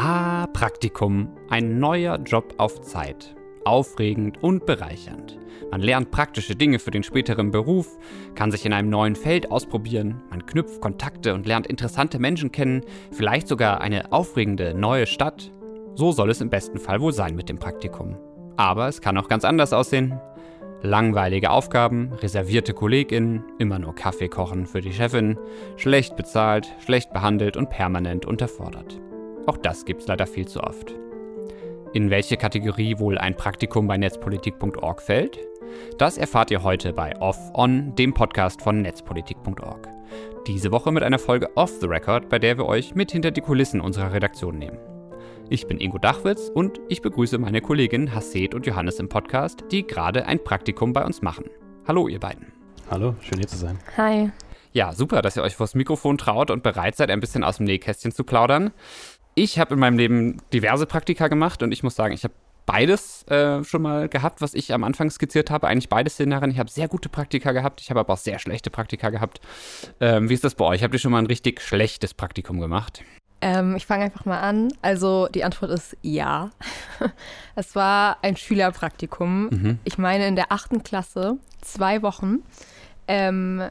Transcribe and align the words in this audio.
Ah, 0.00 0.46
Praktikum. 0.52 1.28
Ein 1.50 1.80
neuer 1.80 2.18
Job 2.18 2.54
auf 2.58 2.82
Zeit. 2.82 3.34
Aufregend 3.64 4.40
und 4.44 4.64
bereichernd. 4.64 5.36
Man 5.72 5.80
lernt 5.80 6.12
praktische 6.12 6.54
Dinge 6.54 6.78
für 6.78 6.92
den 6.92 7.02
späteren 7.02 7.50
Beruf, 7.50 7.98
kann 8.36 8.52
sich 8.52 8.64
in 8.64 8.72
einem 8.72 8.90
neuen 8.90 9.16
Feld 9.16 9.50
ausprobieren, 9.50 10.22
man 10.30 10.46
knüpft 10.46 10.80
Kontakte 10.80 11.34
und 11.34 11.48
lernt 11.48 11.66
interessante 11.66 12.20
Menschen 12.20 12.52
kennen, 12.52 12.82
vielleicht 13.10 13.48
sogar 13.48 13.80
eine 13.80 14.12
aufregende 14.12 14.72
neue 14.72 15.08
Stadt. 15.08 15.50
So 15.96 16.12
soll 16.12 16.30
es 16.30 16.40
im 16.40 16.48
besten 16.48 16.78
Fall 16.78 17.00
wohl 17.00 17.12
sein 17.12 17.34
mit 17.34 17.48
dem 17.48 17.58
Praktikum. 17.58 18.18
Aber 18.56 18.86
es 18.86 19.00
kann 19.00 19.18
auch 19.18 19.26
ganz 19.26 19.44
anders 19.44 19.72
aussehen. 19.72 20.20
Langweilige 20.80 21.50
Aufgaben, 21.50 22.12
reservierte 22.12 22.72
KollegInnen, 22.72 23.42
immer 23.58 23.80
nur 23.80 23.96
Kaffee 23.96 24.28
kochen 24.28 24.66
für 24.66 24.80
die 24.80 24.92
Chefin, 24.92 25.36
schlecht 25.76 26.14
bezahlt, 26.14 26.72
schlecht 26.86 27.12
behandelt 27.12 27.56
und 27.56 27.68
permanent 27.68 28.26
unterfordert. 28.26 29.00
Auch 29.48 29.56
das 29.56 29.86
gibt's 29.86 30.06
leider 30.06 30.26
viel 30.26 30.46
zu 30.46 30.62
oft. 30.62 30.94
In 31.94 32.10
welche 32.10 32.36
Kategorie 32.36 32.98
wohl 32.98 33.16
ein 33.16 33.34
Praktikum 33.34 33.86
bei 33.86 33.96
netzpolitik.org 33.96 35.00
fällt? 35.00 35.38
Das 35.96 36.18
erfahrt 36.18 36.50
ihr 36.50 36.62
heute 36.62 36.92
bei 36.92 37.18
Off 37.18 37.38
On, 37.54 37.94
dem 37.94 38.12
Podcast 38.12 38.60
von 38.60 38.82
netzpolitik.org. 38.82 39.88
Diese 40.46 40.70
Woche 40.70 40.92
mit 40.92 41.02
einer 41.02 41.18
Folge 41.18 41.48
Off 41.56 41.72
the 41.80 41.86
Record, 41.86 42.28
bei 42.28 42.38
der 42.38 42.58
wir 42.58 42.66
euch 42.66 42.94
mit 42.94 43.10
hinter 43.10 43.30
die 43.30 43.40
Kulissen 43.40 43.80
unserer 43.80 44.12
Redaktion 44.12 44.58
nehmen. 44.58 44.78
Ich 45.48 45.66
bin 45.66 45.80
Ingo 45.80 45.96
Dachwitz 45.96 46.50
und 46.52 46.78
ich 46.90 47.00
begrüße 47.00 47.38
meine 47.38 47.62
Kolleginnen 47.62 48.14
Hasset 48.14 48.54
und 48.54 48.66
Johannes 48.66 48.98
im 48.98 49.08
Podcast, 49.08 49.64
die 49.70 49.86
gerade 49.86 50.26
ein 50.26 50.44
Praktikum 50.44 50.92
bei 50.92 51.06
uns 51.06 51.22
machen. 51.22 51.46
Hallo, 51.86 52.06
ihr 52.06 52.20
beiden. 52.20 52.52
Hallo, 52.90 53.14
schön 53.22 53.38
hier 53.38 53.48
zu 53.48 53.56
sein. 53.56 53.78
Hi. 53.96 54.30
Ja, 54.72 54.92
super, 54.92 55.22
dass 55.22 55.36
ihr 55.36 55.42
euch 55.42 55.56
vors 55.56 55.74
Mikrofon 55.74 56.18
traut 56.18 56.50
und 56.50 56.62
bereit 56.62 56.96
seid, 56.96 57.10
ein 57.10 57.20
bisschen 57.20 57.42
aus 57.42 57.56
dem 57.56 57.64
Nähkästchen 57.66 58.12
zu 58.12 58.24
plaudern. 58.24 58.72
Ich 59.38 59.60
habe 59.60 59.74
in 59.74 59.80
meinem 59.80 59.96
Leben 59.96 60.38
diverse 60.52 60.84
Praktika 60.84 61.28
gemacht 61.28 61.62
und 61.62 61.70
ich 61.70 61.84
muss 61.84 61.94
sagen, 61.94 62.12
ich 62.12 62.24
habe 62.24 62.34
beides 62.66 63.22
äh, 63.28 63.62
schon 63.62 63.82
mal 63.82 64.08
gehabt, 64.08 64.40
was 64.40 64.52
ich 64.52 64.74
am 64.74 64.82
Anfang 64.82 65.10
skizziert 65.10 65.48
habe. 65.48 65.68
Eigentlich 65.68 65.88
beide 65.88 66.10
Szenarien. 66.10 66.50
Ich 66.50 66.58
habe 66.58 66.68
sehr 66.68 66.88
gute 66.88 67.08
Praktika 67.08 67.52
gehabt, 67.52 67.80
ich 67.80 67.88
habe 67.90 68.00
aber 68.00 68.14
auch 68.14 68.18
sehr 68.18 68.40
schlechte 68.40 68.68
Praktika 68.70 69.10
gehabt. 69.10 69.40
Ähm, 70.00 70.28
wie 70.28 70.34
ist 70.34 70.42
das 70.42 70.56
bei 70.56 70.64
euch? 70.64 70.82
Habt 70.82 70.92
ihr 70.92 70.98
schon 70.98 71.12
mal 71.12 71.20
ein 71.20 71.26
richtig 71.26 71.60
schlechtes 71.60 72.14
Praktikum 72.14 72.58
gemacht? 72.58 73.04
Ähm, 73.40 73.76
ich 73.76 73.86
fange 73.86 74.06
einfach 74.06 74.24
mal 74.24 74.40
an. 74.40 74.72
Also 74.82 75.28
die 75.28 75.44
Antwort 75.44 75.70
ist 75.70 75.96
ja. 76.02 76.50
es 77.54 77.76
war 77.76 78.18
ein 78.22 78.34
Schülerpraktikum. 78.34 79.50
Mhm. 79.50 79.78
Ich 79.84 79.98
meine 79.98 80.26
in 80.26 80.34
der 80.34 80.50
achten 80.50 80.82
Klasse, 80.82 81.36
zwei 81.60 82.02
Wochen. 82.02 82.42
Ähm, 83.06 83.62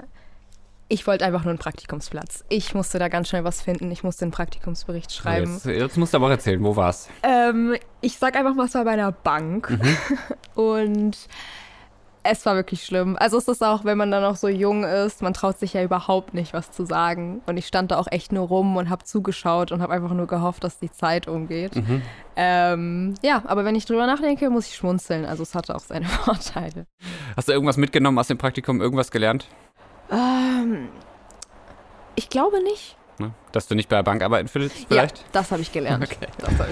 ich 0.89 1.05
wollte 1.05 1.25
einfach 1.25 1.43
nur 1.43 1.51
einen 1.51 1.59
Praktikumsplatz. 1.59 2.45
Ich 2.49 2.73
musste 2.73 2.99
da 2.99 3.09
ganz 3.09 3.29
schnell 3.29 3.43
was 3.43 3.61
finden. 3.61 3.91
Ich 3.91 4.03
musste 4.03 4.25
einen 4.25 4.31
Praktikumsbericht 4.31 5.11
schreiben. 5.11 5.53
Jetzt, 5.53 5.65
jetzt 5.65 5.97
musst 5.97 6.13
du 6.13 6.17
aber 6.17 6.31
erzählen, 6.31 6.63
wo 6.63 6.75
war's? 6.75 7.09
Ähm, 7.23 7.75
ich 8.01 8.17
sag 8.17 8.35
einfach 8.35 8.55
mal, 8.55 8.65
es 8.65 8.73
war 8.73 8.85
bei 8.85 8.91
einer 8.91 9.11
Bank. 9.11 9.69
Mhm. 9.69 9.97
Und 10.55 11.17
es 12.29 12.45
war 12.45 12.55
wirklich 12.55 12.83
schlimm. 12.83 13.15
Also 13.19 13.37
es 13.37 13.47
ist 13.47 13.63
auch, 13.63 13.85
wenn 13.85 13.97
man 13.97 14.11
dann 14.11 14.21
noch 14.21 14.35
so 14.35 14.47
jung 14.47 14.83
ist, 14.83 15.21
man 15.21 15.33
traut 15.33 15.57
sich 15.59 15.73
ja 15.73 15.83
überhaupt 15.83 16.33
nicht, 16.33 16.53
was 16.53 16.71
zu 16.71 16.85
sagen. 16.85 17.41
Und 17.45 17.57
ich 17.57 17.67
stand 17.67 17.91
da 17.91 17.97
auch 17.97 18.07
echt 18.09 18.31
nur 18.31 18.47
rum 18.47 18.75
und 18.75 18.89
habe 18.89 19.03
zugeschaut 19.03 19.71
und 19.71 19.81
habe 19.81 19.93
einfach 19.93 20.13
nur 20.13 20.27
gehofft, 20.27 20.63
dass 20.63 20.79
die 20.79 20.91
Zeit 20.91 21.27
umgeht. 21.27 21.75
Mhm. 21.75 22.01
Ähm, 22.35 23.13
ja, 23.23 23.43
aber 23.45 23.65
wenn 23.65 23.75
ich 23.75 23.85
drüber 23.85 24.05
nachdenke, 24.07 24.49
muss 24.49 24.67
ich 24.67 24.75
schmunzeln. 24.75 25.25
Also 25.25 25.43
es 25.43 25.55
hatte 25.55 25.75
auch 25.75 25.79
seine 25.79 26.05
Vorteile. 26.05 26.85
Hast 27.35 27.47
du 27.47 27.53
irgendwas 27.53 27.77
mitgenommen 27.77 28.17
aus 28.19 28.27
dem 28.27 28.37
Praktikum, 28.37 28.81
irgendwas 28.81 29.11
gelernt? 29.11 29.47
Ähm, 30.11 30.89
ich 32.15 32.29
glaube 32.29 32.63
nicht. 32.63 32.97
Ne? 33.19 33.33
Dass 33.51 33.67
du 33.67 33.75
nicht 33.75 33.89
bei 33.89 33.95
der 33.95 34.03
Bank 34.03 34.21
arbeiten 34.21 34.49
willst, 34.53 34.85
vielleicht? 34.87 35.17
Ja, 35.17 35.23
das 35.31 35.51
habe 35.51 35.61
ich 35.61 35.71
gelernt. 35.71 36.03
Okay. 36.07 36.67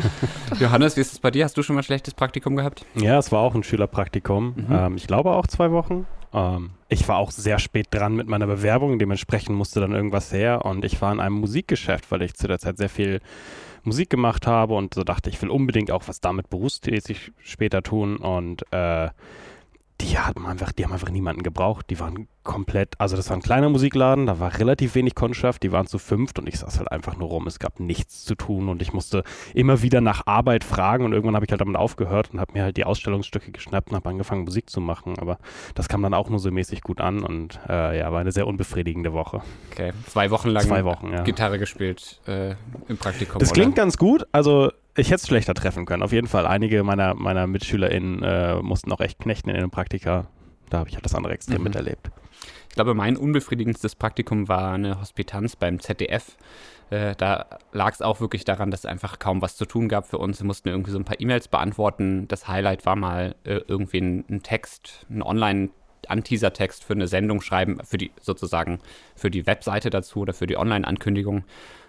Ich. 0.54 0.60
Johannes, 0.60 0.96
wie 0.96 1.02
ist 1.02 1.14
es 1.14 1.20
bei 1.20 1.32
dir? 1.32 1.44
Hast 1.46 1.58
du 1.58 1.64
schon 1.64 1.76
mal 1.76 1.82
ein 1.82 1.86
schlechtes 1.86 2.14
Praktikum 2.14 2.56
gehabt? 2.56 2.86
Ja, 2.94 3.18
es 3.18 3.32
war 3.32 3.42
auch 3.42 3.56
ein 3.56 3.64
Schülerpraktikum. 3.64 4.54
Mhm. 4.56 4.68
Ähm, 4.70 4.96
ich 4.98 5.08
glaube 5.08 5.32
auch 5.32 5.48
zwei 5.48 5.72
Wochen. 5.72 6.06
Ähm, 6.34 6.72
ich 6.88 7.08
war 7.08 7.18
auch 7.18 7.32
sehr 7.32 7.58
spät 7.60 7.88
dran 7.92 8.16
mit 8.16 8.28
meiner 8.28 8.46
Bewerbung, 8.46 9.00
dementsprechend 9.00 9.56
musste 9.56 9.80
dann 9.80 9.94
irgendwas 9.94 10.32
her. 10.32 10.66
Und 10.66 10.86
ich 10.86 11.02
war 11.02 11.12
in 11.12 11.20
einem 11.20 11.36
Musikgeschäft, 11.36 12.12
weil 12.12 12.22
ich 12.22 12.36
zu 12.36 12.48
der 12.48 12.60
Zeit 12.60 12.78
sehr 12.78 12.90
viel 12.90 13.22
Musik 13.84 14.10
gemacht 14.10 14.46
habe 14.46 14.76
und 14.76 14.94
so 14.94 15.04
dachte, 15.04 15.30
ich 15.30 15.42
will 15.42 15.50
unbedingt 15.50 15.92
auch 15.92 16.04
was 16.08 16.20
damit 16.20 16.50
berufstätig 16.50 17.32
später 17.40 17.82
tun. 17.82 18.18
Und 18.18 18.64
äh, 18.72 19.10
die 20.02 20.20
haben 20.20 20.46
einfach, 20.46 20.72
die 20.72 20.84
haben 20.84 20.92
einfach 20.92 21.10
niemanden 21.10 21.44
gebraucht. 21.44 21.90
Die 21.90 22.00
waren 22.00 22.28
komplett, 22.44 23.00
also 23.00 23.16
das 23.16 23.30
war 23.30 23.38
ein 23.38 23.42
kleiner 23.42 23.70
Musikladen, 23.70 24.28
da 24.28 24.40
war 24.40 24.58
relativ 24.60 24.94
wenig 24.96 25.16
Kundschaft, 25.16 25.64
die 25.64 25.72
waren 25.72 25.88
zu 25.88 25.98
fünft 25.98 26.38
und 26.38 26.48
ich 26.48 26.60
saß 26.60 26.78
halt 26.78 26.92
einfach 26.92 27.18
nur 27.18 27.30
rum. 27.30 27.48
Es 27.48 27.60
gab 27.60 27.80
nichts 27.80 28.24
zu 28.24 28.36
tun 28.36 28.70
und 28.70 28.82
ich 28.82 28.94
musste 28.94 29.24
immer 29.54 29.82
wieder 29.82 30.02
nach 30.02 30.28
Arbeit 30.28 30.64
fragen 30.64 31.06
und 31.06 31.14
irgendwann 31.14 31.36
habe 31.36 31.46
ich 31.46 31.52
halt 31.52 31.62
damit 31.62 31.76
aufgehört 31.76 32.30
und 32.34 32.40
habe 32.40 32.54
mir 32.54 32.64
halt 32.64 32.78
die 32.78 32.86
Ausstellungsstücke 32.86 33.52
geschnappt 33.52 33.90
und 33.90 33.96
habe 33.96 34.10
angefangen 34.10 34.44
Musik 34.44 34.70
zu 34.70 34.82
machen. 34.82 35.18
Aber 35.18 35.40
das 35.74 35.88
kam 35.88 36.04
dann 36.04 36.14
auch 36.14 36.30
nur 36.30 36.40
so 36.40 36.52
mäßig 36.52 36.82
gut 36.82 37.02
an 37.02 37.24
und 37.24 37.60
äh, 37.68 37.98
ja, 37.98 38.12
war 38.12 38.20
eine 38.20 38.32
sehr 38.32 38.48
unbefriedigende 38.48 39.14
Woche. 39.14 39.42
Okay, 39.72 39.94
zwei 40.08 40.30
Wochen 40.30 40.50
lang 40.50 40.64
zwei 40.64 40.86
Wochen, 40.86 41.14
ja. 41.14 41.24
Gitarre 41.24 41.58
gespielt 41.58 42.22
äh, 42.28 42.56
im 42.88 42.98
Praktikum. 42.98 43.40
Das 43.40 43.54
klingt 43.54 43.76
ganz 43.76 43.98
gut, 43.98 44.28
also 44.32 44.72
ich 44.96 45.08
hätte 45.08 45.16
es 45.16 45.28
schlechter 45.28 45.54
treffen 45.54 45.86
können, 45.86 46.04
auf 46.04 46.12
jeden 46.12 46.28
Fall. 46.28 46.46
Einige 46.48 46.84
meiner, 46.84 47.14
meiner 47.14 47.48
MitschülerInnen 47.48 48.24
äh, 48.24 48.56
mussten 48.62 48.92
auch 48.92 49.02
echt 49.02 49.20
knechten 49.20 49.50
in 49.50 49.56
den 49.56 49.72
Praktika. 49.72 50.28
Da 50.70 50.80
habe 50.80 50.90
ich 50.90 50.96
halt 50.96 51.06
das 51.06 51.16
andere 51.16 51.34
extrem 51.34 51.58
mhm. 51.58 51.66
miterlebt. 51.66 52.12
Ich 52.70 52.76
glaube, 52.76 52.94
mein 52.94 53.16
unbefriedigendstes 53.16 53.96
Praktikum 53.96 54.48
war 54.48 54.74
eine 54.74 55.00
Hospitanz 55.00 55.56
beim 55.56 55.80
ZDF. 55.80 56.38
Äh, 56.90 57.16
da 57.16 57.46
lag 57.72 57.94
es 57.94 58.02
auch 58.02 58.20
wirklich 58.20 58.46
daran, 58.46 58.72
dass 58.72 58.82
es 58.82 58.86
einfach 58.86 59.20
kaum 59.20 59.42
was 59.42 59.56
zu 59.56 59.66
tun 59.66 59.88
gab 59.88 60.08
für 60.08 60.18
uns. 60.18 60.40
Wir 60.42 60.46
mussten 60.46 60.70
irgendwie 60.70 60.92
so 60.92 61.00
ein 61.00 61.06
paar 61.06 61.20
E-Mails 61.20 61.48
beantworten. 61.48 62.28
Das 62.28 62.48
Highlight 62.48 62.86
war 62.86 62.96
mal 62.96 63.36
äh, 63.44 63.62
irgendwie 63.68 64.00
ein, 64.00 64.26
ein 64.30 64.44
Text, 64.44 65.06
ein 65.10 65.22
Online- 65.22 65.70
Anteaser-Text 66.08 66.84
für 66.84 66.94
eine 66.94 67.08
Sendung 67.08 67.42
schreiben, 67.42 67.80
für 67.84 67.98
die 67.98 68.12
sozusagen 68.22 68.78
für 69.16 69.32
die 69.32 69.48
Webseite 69.48 69.90
dazu 69.90 70.20
oder 70.20 70.34
für 70.34 70.46
die 70.46 70.56
Online-Ankündigung. 70.56 71.46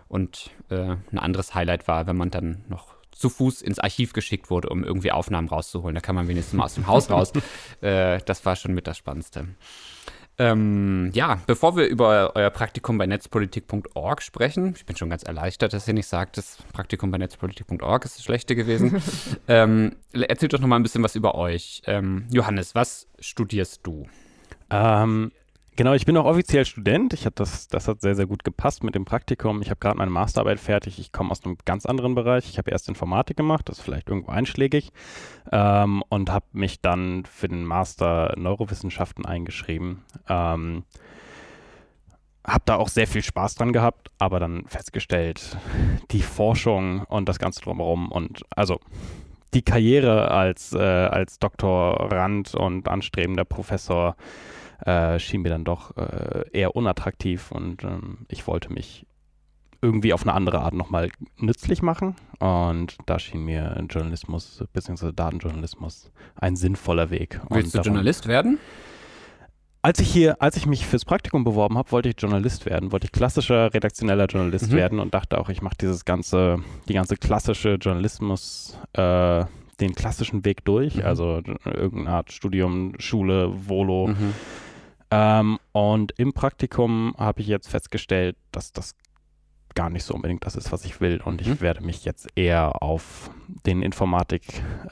Und 0.08 0.50
äh, 0.70 0.96
ein 1.12 1.18
anderes 1.18 1.54
Highlight 1.54 1.86
war, 1.86 2.06
wenn 2.06 2.16
man 2.16 2.30
dann 2.30 2.64
noch 2.68 2.95
zu 3.16 3.28
Fuß 3.28 3.62
ins 3.62 3.78
Archiv 3.78 4.12
geschickt 4.12 4.50
wurde, 4.50 4.68
um 4.68 4.84
irgendwie 4.84 5.10
Aufnahmen 5.12 5.48
rauszuholen. 5.48 5.94
Da 5.94 6.00
kann 6.00 6.14
man 6.14 6.28
wenigstens 6.28 6.54
mal 6.54 6.64
aus 6.64 6.74
dem 6.74 6.86
Haus 6.86 7.10
raus. 7.10 7.32
Äh, 7.80 8.20
das 8.24 8.44
war 8.46 8.56
schon 8.56 8.74
mit 8.74 8.86
das 8.86 8.96
Spannendste. 8.96 9.48
Ähm, 10.38 11.10
ja, 11.14 11.40
bevor 11.46 11.76
wir 11.76 11.86
über 11.86 12.32
euer 12.34 12.50
Praktikum 12.50 12.98
bei 12.98 13.06
netzpolitik.org 13.06 14.22
sprechen, 14.22 14.74
ich 14.76 14.84
bin 14.84 14.96
schon 14.96 15.08
ganz 15.08 15.22
erleichtert, 15.22 15.72
dass 15.72 15.88
ihr 15.88 15.94
nicht 15.94 16.06
sagt, 16.06 16.36
das 16.36 16.58
Praktikum 16.72 17.10
bei 17.10 17.18
netzpolitik.org 17.18 18.04
ist 18.04 18.18
das 18.18 18.24
Schlechte 18.24 18.54
gewesen. 18.54 19.02
ähm, 19.48 19.96
erzählt 20.12 20.52
doch 20.52 20.60
noch 20.60 20.68
mal 20.68 20.76
ein 20.76 20.82
bisschen 20.82 21.02
was 21.02 21.16
über 21.16 21.34
euch. 21.34 21.82
Ähm, 21.86 22.26
Johannes, 22.30 22.74
was 22.74 23.08
studierst 23.18 23.80
du? 23.84 24.06
Genau, 25.76 25.92
ich 25.92 26.06
bin 26.06 26.16
auch 26.16 26.24
offiziell 26.24 26.64
Student. 26.64 27.12
Ich 27.12 27.28
das, 27.34 27.68
das 27.68 27.86
hat 27.86 28.00
sehr, 28.00 28.14
sehr 28.14 28.24
gut 28.24 28.44
gepasst 28.44 28.82
mit 28.82 28.94
dem 28.94 29.04
Praktikum. 29.04 29.60
Ich 29.60 29.68
habe 29.68 29.78
gerade 29.78 29.98
meine 29.98 30.10
Masterarbeit 30.10 30.58
fertig. 30.58 30.98
Ich 30.98 31.12
komme 31.12 31.30
aus 31.30 31.44
einem 31.44 31.58
ganz 31.66 31.84
anderen 31.84 32.14
Bereich. 32.14 32.48
Ich 32.48 32.56
habe 32.56 32.70
erst 32.70 32.88
Informatik 32.88 33.36
gemacht, 33.36 33.68
das 33.68 33.78
ist 33.78 33.84
vielleicht 33.84 34.08
irgendwo 34.08 34.32
einschlägig, 34.32 34.90
ähm, 35.52 36.02
und 36.08 36.30
habe 36.30 36.46
mich 36.52 36.80
dann 36.80 37.26
für 37.26 37.48
den 37.48 37.66
Master 37.66 38.32
Neurowissenschaften 38.38 39.26
eingeschrieben. 39.26 40.02
Ähm, 40.30 40.84
habe 42.42 42.62
da 42.64 42.76
auch 42.76 42.88
sehr 42.88 43.06
viel 43.06 43.22
Spaß 43.22 43.56
dran 43.56 43.74
gehabt, 43.74 44.10
aber 44.18 44.40
dann 44.40 44.64
festgestellt, 44.68 45.58
die 46.10 46.22
Forschung 46.22 47.02
und 47.02 47.28
das 47.28 47.38
Ganze 47.38 47.60
drumherum 47.60 48.10
und 48.10 48.44
also 48.48 48.80
die 49.52 49.62
Karriere 49.62 50.30
als, 50.30 50.72
äh, 50.72 50.78
als 50.78 51.38
Doktorand 51.38 52.54
und 52.54 52.88
anstrebender 52.88 53.44
Professor 53.44 54.16
äh, 54.84 55.18
schien 55.18 55.42
mir 55.42 55.50
dann 55.50 55.64
doch 55.64 55.96
äh, 55.96 56.44
eher 56.52 56.76
unattraktiv 56.76 57.50
und 57.50 57.84
ähm, 57.84 58.26
ich 58.28 58.46
wollte 58.46 58.72
mich 58.72 59.06
irgendwie 59.82 60.12
auf 60.12 60.22
eine 60.22 60.34
andere 60.34 60.60
Art 60.60 60.74
nochmal 60.74 61.10
nützlich 61.38 61.82
machen. 61.82 62.16
Und 62.38 62.96
da 63.06 63.18
schien 63.18 63.44
mir 63.44 63.84
Journalismus 63.88 64.64
bzw. 64.72 65.12
Datenjournalismus 65.12 66.10
ein 66.34 66.56
sinnvoller 66.56 67.10
Weg. 67.10 67.40
Willst 67.50 67.74
du 67.74 67.80
Journalist 67.80 68.26
werden? 68.26 68.58
Als 69.82 70.00
ich 70.00 70.10
hier, 70.10 70.42
als 70.42 70.56
ich 70.56 70.66
mich 70.66 70.84
fürs 70.84 71.04
Praktikum 71.04 71.44
beworben 71.44 71.78
habe, 71.78 71.92
wollte 71.92 72.08
ich 72.08 72.16
Journalist 72.18 72.66
werden, 72.66 72.90
wollte 72.90 73.04
ich 73.04 73.12
klassischer 73.12 73.72
redaktioneller 73.72 74.26
Journalist 74.26 74.72
mhm. 74.72 74.76
werden 74.76 74.98
und 74.98 75.14
dachte 75.14 75.38
auch, 75.38 75.48
ich 75.48 75.62
mache 75.62 75.76
dieses 75.80 76.04
ganze, 76.04 76.58
die 76.88 76.94
ganze 76.94 77.16
klassische 77.16 77.74
Journalismus, 77.74 78.76
äh, 78.94 79.44
den 79.78 79.94
klassischen 79.94 80.44
Weg 80.44 80.64
durch, 80.64 80.96
mhm. 80.96 81.04
also 81.04 81.40
irgendeine 81.64 82.08
Art 82.16 82.32
Studium, 82.32 82.94
Schule, 82.98 83.52
Volo. 83.68 84.08
Mhm 84.08 84.34
ähm, 85.10 85.58
und 85.72 86.12
im 86.18 86.32
Praktikum 86.32 87.14
habe 87.18 87.40
ich 87.40 87.46
jetzt 87.46 87.68
festgestellt, 87.68 88.36
dass 88.52 88.72
das 88.72 88.94
gar 89.76 89.90
nicht 89.90 90.04
so 90.04 90.14
unbedingt 90.14 90.44
das 90.44 90.56
ist, 90.56 90.72
was 90.72 90.84
ich 90.84 91.00
will. 91.00 91.20
Und 91.22 91.40
ich 91.40 91.48
mhm. 91.48 91.60
werde 91.60 91.84
mich 91.84 92.04
jetzt 92.04 92.26
eher 92.34 92.82
auf 92.82 93.30
den 93.66 93.82
Informatik 93.82 94.42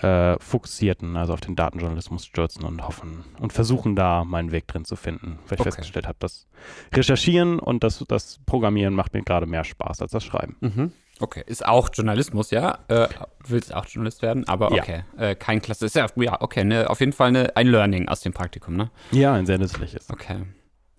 äh, 0.02 0.38
fokussierten, 0.38 1.16
also 1.16 1.32
auf 1.32 1.40
den 1.40 1.56
Datenjournalismus 1.56 2.26
stürzen 2.26 2.64
und 2.64 2.86
hoffen 2.86 3.24
und 3.40 3.52
versuchen 3.52 3.96
da 3.96 4.24
meinen 4.24 4.52
Weg 4.52 4.68
drin 4.68 4.84
zu 4.84 4.94
finden. 4.94 5.38
Weil 5.48 5.54
ich 5.56 5.60
okay. 5.60 5.70
festgestellt 5.70 6.06
habe, 6.06 6.18
das 6.20 6.46
Recherchieren 6.92 7.58
und 7.58 7.82
das, 7.82 8.04
das 8.06 8.38
Programmieren 8.46 8.94
macht 8.94 9.14
mir 9.14 9.22
gerade 9.22 9.46
mehr 9.46 9.64
Spaß 9.64 10.02
als 10.02 10.12
das 10.12 10.22
Schreiben. 10.22 10.56
Mhm. 10.60 10.92
Okay, 11.20 11.44
ist 11.46 11.64
auch 11.64 11.90
Journalismus, 11.92 12.50
ja? 12.50 12.78
Äh, 12.88 13.08
willst 13.46 13.72
auch 13.72 13.86
Journalist 13.86 14.22
werden, 14.22 14.48
aber 14.48 14.72
okay, 14.72 15.04
ja. 15.16 15.28
äh, 15.28 15.34
kein 15.36 15.62
Klasse. 15.62 15.86
Ist 15.86 15.94
ja, 15.94 16.06
ja 16.16 16.40
okay, 16.40 16.64
ne, 16.64 16.90
auf 16.90 17.00
jeden 17.00 17.12
Fall 17.12 17.30
ne, 17.30 17.52
ein 17.54 17.68
Learning 17.68 18.08
aus 18.08 18.20
dem 18.20 18.32
Praktikum, 18.32 18.76
ne? 18.76 18.90
Ja, 19.12 19.34
ein 19.34 19.46
sehr 19.46 19.58
nützliches. 19.58 20.10
Okay. 20.10 20.42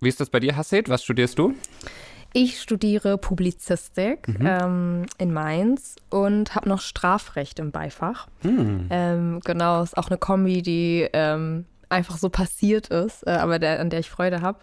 Wie 0.00 0.08
ist 0.08 0.20
das 0.20 0.30
bei 0.30 0.40
dir, 0.40 0.56
Hasset? 0.56 0.88
Was 0.88 1.04
studierst 1.04 1.38
du? 1.38 1.54
Ich 2.32 2.60
studiere 2.60 3.18
Publizistik 3.18 4.28
mhm. 4.28 4.46
ähm, 4.46 5.06
in 5.18 5.32
Mainz 5.32 5.96
und 6.10 6.54
habe 6.54 6.68
noch 6.68 6.80
Strafrecht 6.80 7.58
im 7.58 7.70
Beifach. 7.70 8.28
Mhm. 8.42 8.88
Ähm, 8.90 9.40
genau, 9.44 9.82
ist 9.82 9.96
auch 9.96 10.08
eine 10.08 10.18
Kombi, 10.18 10.60
die 10.62 11.08
ähm, 11.12 11.66
einfach 11.88 12.18
so 12.18 12.28
passiert 12.28 12.88
ist, 12.88 13.26
äh, 13.26 13.30
aber 13.30 13.58
der, 13.58 13.80
an 13.80 13.90
der 13.90 14.00
ich 14.00 14.10
Freude 14.10 14.42
habe. 14.42 14.58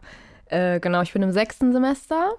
Äh, 0.48 0.80
genau, 0.80 1.02
ich 1.02 1.14
bin 1.14 1.24
im 1.24 1.32
sechsten 1.32 1.74
Semester 1.74 2.34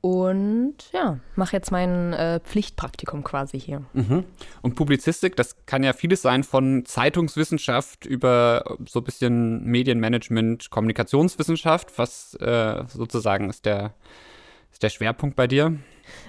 und 0.00 0.76
ja, 0.92 1.18
mache 1.34 1.56
jetzt 1.56 1.72
mein 1.72 2.12
äh, 2.12 2.38
Pflichtpraktikum 2.40 3.24
quasi 3.24 3.58
hier. 3.58 3.82
Mhm. 3.94 4.24
Und 4.62 4.76
Publizistik, 4.76 5.34
das 5.34 5.56
kann 5.66 5.82
ja 5.82 5.92
vieles 5.92 6.22
sein 6.22 6.44
von 6.44 6.84
Zeitungswissenschaft 6.84 8.06
über 8.06 8.76
so 8.86 9.00
ein 9.00 9.04
bisschen 9.04 9.64
Medienmanagement, 9.64 10.70
Kommunikationswissenschaft. 10.70 11.98
Was 11.98 12.34
äh, 12.34 12.84
sozusagen 12.86 13.50
ist 13.50 13.66
der, 13.66 13.94
ist 14.70 14.84
der 14.84 14.90
Schwerpunkt 14.90 15.34
bei 15.34 15.48
dir? 15.48 15.76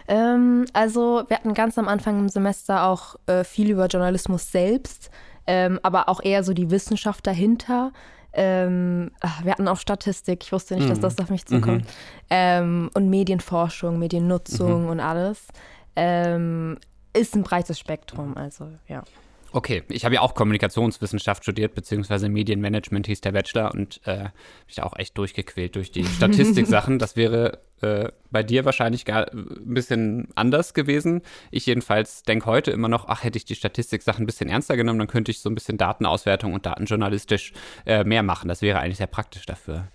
Ähm, 0.08 0.66
also 0.74 1.24
wir 1.28 1.38
hatten 1.38 1.54
ganz 1.54 1.78
am 1.78 1.88
Anfang 1.88 2.18
im 2.20 2.30
Semester 2.30 2.86
auch 2.86 3.18
äh, 3.28 3.44
viel 3.44 3.70
über 3.70 3.86
Journalismus 3.86 4.52
selbst, 4.52 5.12
ähm, 5.46 5.80
aber 5.84 6.10
auch 6.10 6.24
eher 6.24 6.44
so 6.44 6.54
die 6.54 6.72
Wissenschaft 6.72 7.28
dahinter. 7.28 7.92
Ähm, 8.34 9.12
ach, 9.22 9.44
wir 9.44 9.52
hatten 9.52 9.68
auch 9.68 9.78
Statistik, 9.78 10.44
ich 10.44 10.52
wusste 10.52 10.76
nicht, 10.76 10.86
mhm. 10.86 10.90
dass 10.90 11.00
das 11.00 11.20
auf 11.20 11.30
mich 11.30 11.46
zukommt. 11.46 11.84
Mhm. 11.84 11.90
Ähm, 12.30 12.90
und 12.94 13.10
Medienforschung, 13.10 13.98
Mediennutzung 13.98 14.84
mhm. 14.84 14.90
und 14.90 15.00
alles. 15.00 15.48
Ähm, 15.96 16.78
ist 17.14 17.36
ein 17.36 17.44
breites 17.44 17.80
Spektrum, 17.80 18.38
also 18.38 18.70
ja. 18.88 19.04
Okay, 19.52 19.84
ich 19.90 20.06
habe 20.06 20.16
ja 20.16 20.22
auch 20.22 20.36
Kommunikationswissenschaft 20.36 21.44
studiert, 21.44 21.74
beziehungsweise 21.74 22.30
Medienmanagement 22.30 23.08
hieß 23.08 23.22
der 23.22 23.32
Bachelor 23.32 23.74
und 23.74 24.00
äh, 24.06 24.26
mich 24.68 24.76
da 24.76 24.84
auch 24.84 24.96
echt 24.96 25.18
durchgequält 25.18 25.76
durch 25.76 25.92
die 25.92 26.06
Statistik-Sachen. 26.06 27.00
das 27.00 27.16
wäre 27.16 27.60
äh, 27.82 28.10
bei 28.30 28.44
dir 28.44 28.66
wahrscheinlich 28.66 29.06
gar 29.06 29.32
ein 29.34 29.74
bisschen 29.74 30.28
anders 30.36 30.76
gewesen. 30.76 31.22
Ich 31.50 31.66
jedenfalls 31.66 32.22
denke 32.22 32.46
heute 32.46 32.70
immer 32.70 32.90
noch, 32.90 33.08
ach, 33.08 33.24
hätte 33.24 33.38
ich 33.38 33.46
die 33.46 33.56
Statistik-Sachen 33.56 34.24
ein 34.24 34.28
bisschen 34.28 34.50
ernster 34.50 34.78
genommen, 34.78 35.00
dann 35.00 35.08
könnte 35.08 35.32
ich 35.32 35.40
so 35.40 35.50
ein 35.50 35.56
bisschen 35.56 35.78
Datenauswertung 35.78 36.54
und 36.54 36.68
datenjournalistisch 36.68 37.54
äh, 37.88 38.04
mehr 38.04 38.22
machen. 38.22 38.50
Das 38.50 38.62
wäre 38.62 38.80
eigentlich 38.80 38.98
sehr 38.98 39.08
praktisch 39.08 39.48
dafür. 39.48 39.88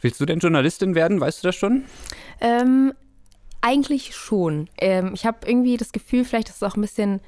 Willst 0.00 0.20
du 0.20 0.24
denn 0.24 0.38
Journalistin 0.38 0.94
werden? 0.94 1.20
Weißt 1.20 1.42
du 1.42 1.48
das 1.48 1.56
schon? 1.56 1.84
Ähm, 2.40 2.94
eigentlich 3.60 4.14
schon. 4.14 4.70
Ähm, 4.78 5.10
ich 5.12 5.26
habe 5.26 5.38
irgendwie 5.46 5.76
das 5.76 5.92
Gefühl, 5.92 6.24
vielleicht 6.24 6.48
ist 6.48 6.56
es 6.56 6.62
auch 6.62 6.76
ein 6.76 6.80
bisschen 6.80 7.20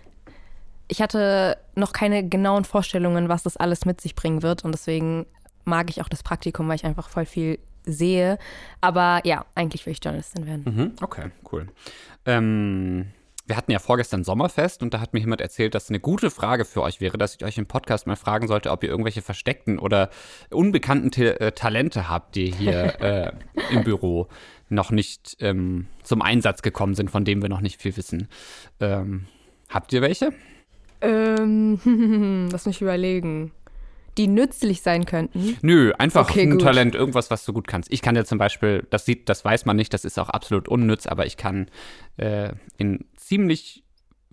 ich 0.90 1.00
hatte 1.00 1.56
noch 1.76 1.92
keine 1.92 2.28
genauen 2.28 2.64
Vorstellungen, 2.64 3.28
was 3.28 3.44
das 3.44 3.56
alles 3.56 3.84
mit 3.84 4.00
sich 4.00 4.14
bringen 4.14 4.42
wird. 4.42 4.64
Und 4.64 4.72
deswegen 4.72 5.25
mag 5.64 5.88
ich 5.88 6.02
auch 6.02 6.08
das 6.08 6.22
Praktikum, 6.22 6.69
weil 6.69 6.76
ich 6.76 6.84
einfach 6.84 7.08
voll 7.08 7.26
viel 7.26 7.58
sehe. 7.84 8.38
Aber 8.81 9.20
ja, 9.25 9.46
eigentlich 9.54 9.87
will 9.87 9.92
ich 9.92 10.00
Journalistin 10.02 10.46
werden. 10.46 10.64
Mhm, 10.66 10.92
okay, 11.00 11.31
cool. 11.52 11.69
Ähm, 12.26 13.06
wir 13.46 13.56
hatten 13.56 13.70
ja 13.70 13.78
vorgestern 13.78 14.25
Sommerfest 14.25 14.82
und 14.82 14.92
da 14.92 15.00
hat 15.00 15.12
mir 15.12 15.20
jemand 15.20 15.40
erzählt, 15.40 15.75
dass 15.75 15.88
eine 15.88 16.00
gute 16.00 16.31
Frage 16.31 16.64
für 16.64 16.82
euch 16.82 17.00
wäre, 17.00 17.19
dass 17.19 17.37
ich 17.37 17.44
euch 17.44 17.56
im 17.56 17.66
Podcast 17.66 18.06
mal 18.06 18.16
fragen 18.16 18.48
sollte, 18.48 18.70
ob 18.70 18.82
ihr 18.82 18.90
irgendwelche 18.90 19.22
versteckten 19.22 19.78
oder 19.78 20.10
unbekannten 20.50 21.10
Ta 21.12 21.22
äh, 21.22 21.52
Talente 21.52 22.08
habt, 22.08 22.34
die 22.34 22.52
hier 22.52 23.00
äh, 23.00 23.32
im 23.72 23.84
Büro 23.84 24.28
noch 24.69 24.90
nicht 24.90 25.37
ähm, 25.40 25.87
zum 26.02 26.20
Einsatz 26.22 26.62
gekommen 26.62 26.94
sind, 26.94 27.10
von 27.10 27.25
denen 27.25 27.42
wir 27.42 27.48
noch 27.48 27.60
nicht 27.60 27.81
viel 27.81 27.96
wissen. 27.96 28.28
Ähm, 28.81 29.26
habt 29.69 29.92
ihr 29.92 30.02
welche? 30.02 30.32
Ähm, 31.00 32.49
lass 32.52 32.67
mich 32.67 32.81
überlegen. 32.82 33.52
Die 34.19 34.26
nützlich 34.26 34.82
sein 34.82 35.06
könnten? 35.06 35.56
Nö, 35.62 35.93
einfach 35.97 36.29
okay, 36.29 36.43
ein 36.43 36.50
gut. 36.50 36.62
Talent, 36.62 36.94
irgendwas, 36.94 37.31
was 37.31 37.44
du 37.44 37.52
gut 37.52 37.69
kannst. 37.69 37.93
Ich 37.93 38.02
kann 38.02 38.17
ja 38.17 38.25
zum 38.25 38.38
Beispiel, 38.38 38.87
das 38.91 39.05
sieht, 39.05 39.29
das 39.29 39.44
weiß 39.44 39.67
man 39.67 39.76
nicht, 39.76 39.94
das 39.94 40.05
ist 40.05 40.19
auch 40.19 40.29
absolut 40.29 40.69
unnütz, 40.69 41.06
aber 41.06 41.26
ich 41.26 41.37
kann 41.37 41.69
äh, 42.17 42.52
in 42.76 43.06
ziemlich 43.17 43.85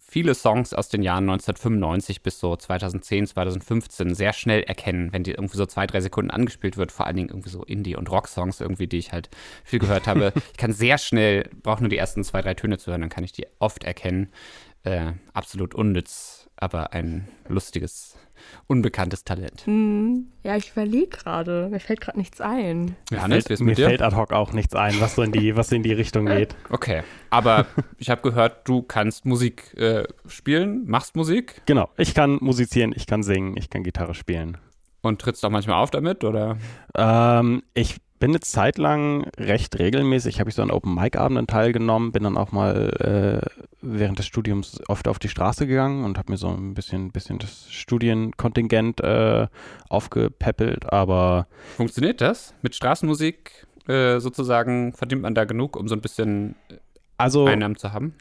viele 0.10 0.36
Songs 0.36 0.74
aus 0.74 0.90
den 0.90 1.04
Jahren 1.04 1.30
1995 1.30 2.24
bis 2.24 2.40
so 2.40 2.56
2010, 2.56 3.28
2015 3.28 4.16
sehr 4.16 4.34
schnell 4.34 4.64
erkennen, 4.64 5.12
wenn 5.12 5.24
die 5.24 5.32
irgendwie 5.32 5.58
so 5.58 5.66
zwei, 5.66 5.86
drei 5.86 6.00
Sekunden 6.00 6.32
angespielt 6.32 6.78
wird, 6.78 6.92
vor 6.92 7.06
allen 7.06 7.18
Dingen 7.18 7.30
irgendwie 7.30 7.50
so 7.50 7.64
Indie- 7.64 7.98
und 7.98 8.10
Rock-Songs 8.10 8.62
irgendwie, 8.62 8.88
die 8.88 8.98
ich 8.98 9.12
halt 9.12 9.30
viel 9.66 9.80
gehört 9.80 10.08
habe. 10.08 10.32
ich 10.52 10.58
kann 10.58 10.72
sehr 10.72 10.98
schnell, 10.98 11.50
brauche 11.62 11.82
nur 11.82 11.90
die 11.90 11.98
ersten 11.98 12.24
zwei, 12.24 12.42
drei 12.42 12.54
Töne 12.54 12.78
zu 12.78 12.92
hören, 12.92 13.02
dann 13.02 13.10
kann 13.10 13.26
ich 13.26 13.34
die 13.34 13.48
oft 13.60 13.84
erkennen. 13.84 14.30
Äh, 14.84 15.14
absolut 15.34 15.76
unnütz 15.76 16.37
aber 16.58 16.94
ein 16.94 17.28
lustiges, 17.48 18.16
unbekanntes 18.68 19.24
Talent. 19.24 19.66
Hm, 19.66 20.28
ja, 20.44 20.56
ich 20.56 20.72
überlege 20.72 21.08
gerade. 21.08 21.70
Mir 21.70 21.80
fällt 21.80 22.02
gerade 22.02 22.18
nichts 22.18 22.42
ein. 22.42 22.96
Ja, 23.12 23.28
mir 23.28 23.42
fällt, 23.42 23.60
mir 23.60 23.76
fällt 23.76 24.02
ad 24.02 24.16
hoc 24.16 24.32
auch 24.32 24.54
nichts 24.54 24.76
ein, 24.76 25.00
was 25.00 25.16
so 25.16 25.22
in 25.22 25.32
die, 25.32 25.56
was 25.56 25.72
in 25.72 25.84
die 25.84 25.94
Richtung 25.94 26.26
geht. 26.26 26.56
Okay, 26.70 27.04
aber 27.30 27.66
ich 27.98 28.10
habe 28.10 28.22
gehört, 28.22 28.68
du 28.68 28.82
kannst 28.82 29.26
Musik 29.26 29.74
äh, 29.78 30.04
spielen, 30.28 30.84
machst 30.86 31.16
Musik? 31.16 31.62
Genau, 31.66 31.90
ich 31.98 32.14
kann 32.14 32.38
musizieren, 32.42 32.94
ich 32.96 33.08
kann 33.08 33.24
singen, 33.24 33.56
ich 33.58 33.70
kann 33.70 33.84
Gitarre 33.84 34.14
spielen. 34.14 34.58
Und 35.02 35.22
trittst 35.22 35.46
auch 35.46 35.50
manchmal 35.50 35.82
auf 35.82 35.90
damit, 35.90 36.24
oder? 36.24 36.58
Ähm, 36.96 37.64
ich 37.74 37.98
bin 38.20 38.32
eine 38.32 38.40
Zeit 38.40 38.78
lang 38.78 39.30
recht 39.38 39.78
regelmäßig, 39.80 40.40
habe 40.40 40.50
ich 40.50 40.56
so 40.56 40.62
an 40.62 40.72
Open 40.72 40.96
Mic 40.96 41.18
Abenden 41.18 41.48
teilgenommen, 41.48 42.12
bin 42.12 42.24
dann 42.24 42.38
auch 42.38 42.52
mal 42.52 43.44
äh, 43.46 43.66
während 43.82 44.20
des 44.20 44.26
Studiums 44.26 44.80
oft 44.88 45.08
auf 45.08 45.20
die 45.20 45.30
Straße 45.30 45.68
gegangen 45.68 46.04
und 46.04 46.18
habe 46.18 46.32
mir 46.32 46.38
so 46.38 46.50
ein 46.50 46.74
bisschen, 46.74 47.12
bisschen 47.12 47.40
das 47.40 47.72
Studienkontingent 47.72 49.02
äh, 49.02 49.48
aufgepäppelt, 49.90 50.92
aber 50.92 51.48
funktioniert 51.76 52.22
das 52.22 52.54
mit 52.62 52.76
Straßenmusik 52.76 53.68
äh, 53.88 54.20
sozusagen? 54.20 54.94
Verdient 54.94 55.22
man 55.22 55.36
da 55.36 55.46
genug, 55.46 55.78
um 55.78 55.88
so 55.88 55.96
ein 55.96 56.02
bisschen 56.02 56.56
also, 57.18 57.46
Einnahmen 57.46 57.78
zu 57.78 57.94
haben? 57.94 58.16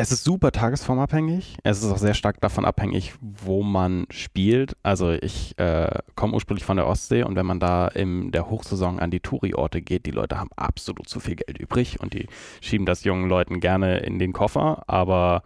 Es 0.00 0.10
ist 0.10 0.24
super 0.24 0.50
tagesformabhängig. 0.50 1.58
Es 1.62 1.82
ist 1.82 1.92
auch 1.92 1.98
sehr 1.98 2.14
stark 2.14 2.40
davon 2.40 2.64
abhängig, 2.64 3.12
wo 3.20 3.62
man 3.62 4.06
spielt. 4.08 4.74
Also 4.82 5.10
ich 5.10 5.58
äh, 5.58 5.90
komme 6.14 6.32
ursprünglich 6.32 6.64
von 6.64 6.78
der 6.78 6.86
Ostsee 6.86 7.22
und 7.22 7.36
wenn 7.36 7.44
man 7.44 7.60
da 7.60 7.86
in 7.86 8.30
der 8.30 8.48
Hochsaison 8.48 8.98
an 8.98 9.10
die 9.10 9.20
Touri-Orte 9.20 9.82
geht, 9.82 10.06
die 10.06 10.10
Leute 10.10 10.40
haben 10.40 10.48
absolut 10.56 11.06
zu 11.06 11.20
viel 11.20 11.36
Geld 11.36 11.58
übrig 11.58 12.00
und 12.00 12.14
die 12.14 12.28
schieben 12.62 12.86
das 12.86 13.04
jungen 13.04 13.28
Leuten 13.28 13.60
gerne 13.60 13.98
in 13.98 14.18
den 14.18 14.32
Koffer. 14.32 14.84
Aber 14.86 15.42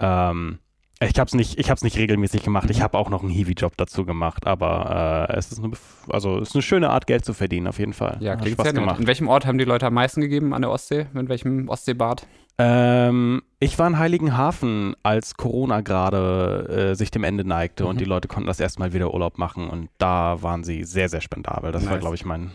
ähm, 0.00 0.58
ich 1.00 1.18
habe 1.20 1.28
es 1.28 1.34
nicht, 1.34 1.56
nicht 1.84 1.96
regelmäßig 1.96 2.42
gemacht. 2.42 2.70
Ich 2.70 2.82
habe 2.82 2.98
auch 2.98 3.08
noch 3.08 3.22
einen 3.22 3.30
Hiwi-Job 3.30 3.74
dazu 3.76 4.04
gemacht, 4.04 4.48
aber 4.48 5.28
äh, 5.30 5.36
es 5.36 5.52
ist 5.52 5.62
eine, 5.62 5.72
also 6.08 6.38
es 6.38 6.48
ist 6.48 6.56
eine 6.56 6.62
schöne 6.62 6.90
Art, 6.90 7.06
Geld 7.06 7.24
zu 7.24 7.34
verdienen, 7.34 7.68
auf 7.68 7.78
jeden 7.78 7.92
Fall. 7.92 8.18
Ja, 8.18 8.34
klingt 8.34 8.58
Spaß 8.58 8.74
gemacht. 8.74 9.00
In 9.00 9.06
welchem 9.06 9.28
Ort 9.28 9.46
haben 9.46 9.58
die 9.58 9.64
Leute 9.64 9.86
am 9.86 9.94
meisten 9.94 10.20
gegeben 10.20 10.54
an 10.54 10.62
der 10.62 10.72
Ostsee? 10.72 11.06
In 11.14 11.28
welchem 11.28 11.68
Ostseebad? 11.68 12.26
Ähm, 12.58 13.42
ich 13.58 13.78
war 13.78 13.86
in 13.86 13.98
Heiligenhafen, 13.98 14.94
als 15.02 15.36
Corona 15.36 15.80
gerade 15.80 16.90
äh, 16.90 16.94
sich 16.94 17.10
dem 17.10 17.24
Ende 17.24 17.44
neigte 17.44 17.84
mhm. 17.84 17.90
und 17.90 18.00
die 18.00 18.04
Leute 18.04 18.28
konnten 18.28 18.46
das 18.46 18.60
erstmal 18.60 18.92
wieder 18.92 19.12
Urlaub 19.14 19.38
machen 19.38 19.68
und 19.68 19.88
da 19.98 20.42
waren 20.42 20.64
sie 20.64 20.84
sehr, 20.84 21.08
sehr 21.08 21.20
spendabel. 21.20 21.72
Das 21.72 21.82
nice. 21.82 21.92
war, 21.92 21.98
glaube 21.98 22.14
ich, 22.14 22.24
mein 22.24 22.50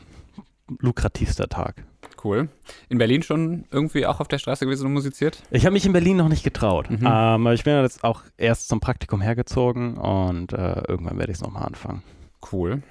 lukrativster 0.80 1.48
Tag. 1.48 1.84
Cool. 2.24 2.50
In 2.90 2.98
Berlin 2.98 3.24
schon 3.24 3.66
irgendwie 3.72 4.06
auch 4.06 4.20
auf 4.20 4.28
der 4.28 4.38
Straße 4.38 4.66
gewesen 4.66 4.88
und 4.88 4.94
musiziert? 4.94 5.42
Ich 5.52 5.66
habe 5.66 5.74
mich 5.74 5.86
in 5.86 5.94
Berlin 5.94 6.18
noch 6.18 6.30
nicht 6.30 6.44
getraut. 6.44 6.90
Mhm. 6.90 7.08
Ähm, 7.10 7.48
ich 7.48 7.64
bin 7.64 7.82
jetzt 7.82 8.04
auch 8.04 8.24
erst 8.38 8.68
zum 8.68 8.80
Praktikum 8.80 9.22
hergezogen 9.22 9.98
und 9.98 10.54
äh, 10.54 10.82
irgendwann 10.88 11.18
werde 11.18 11.32
ich 11.32 11.38
es 11.38 11.42
nochmal 11.42 11.64
anfangen. 11.64 12.04
Cool. 12.52 12.82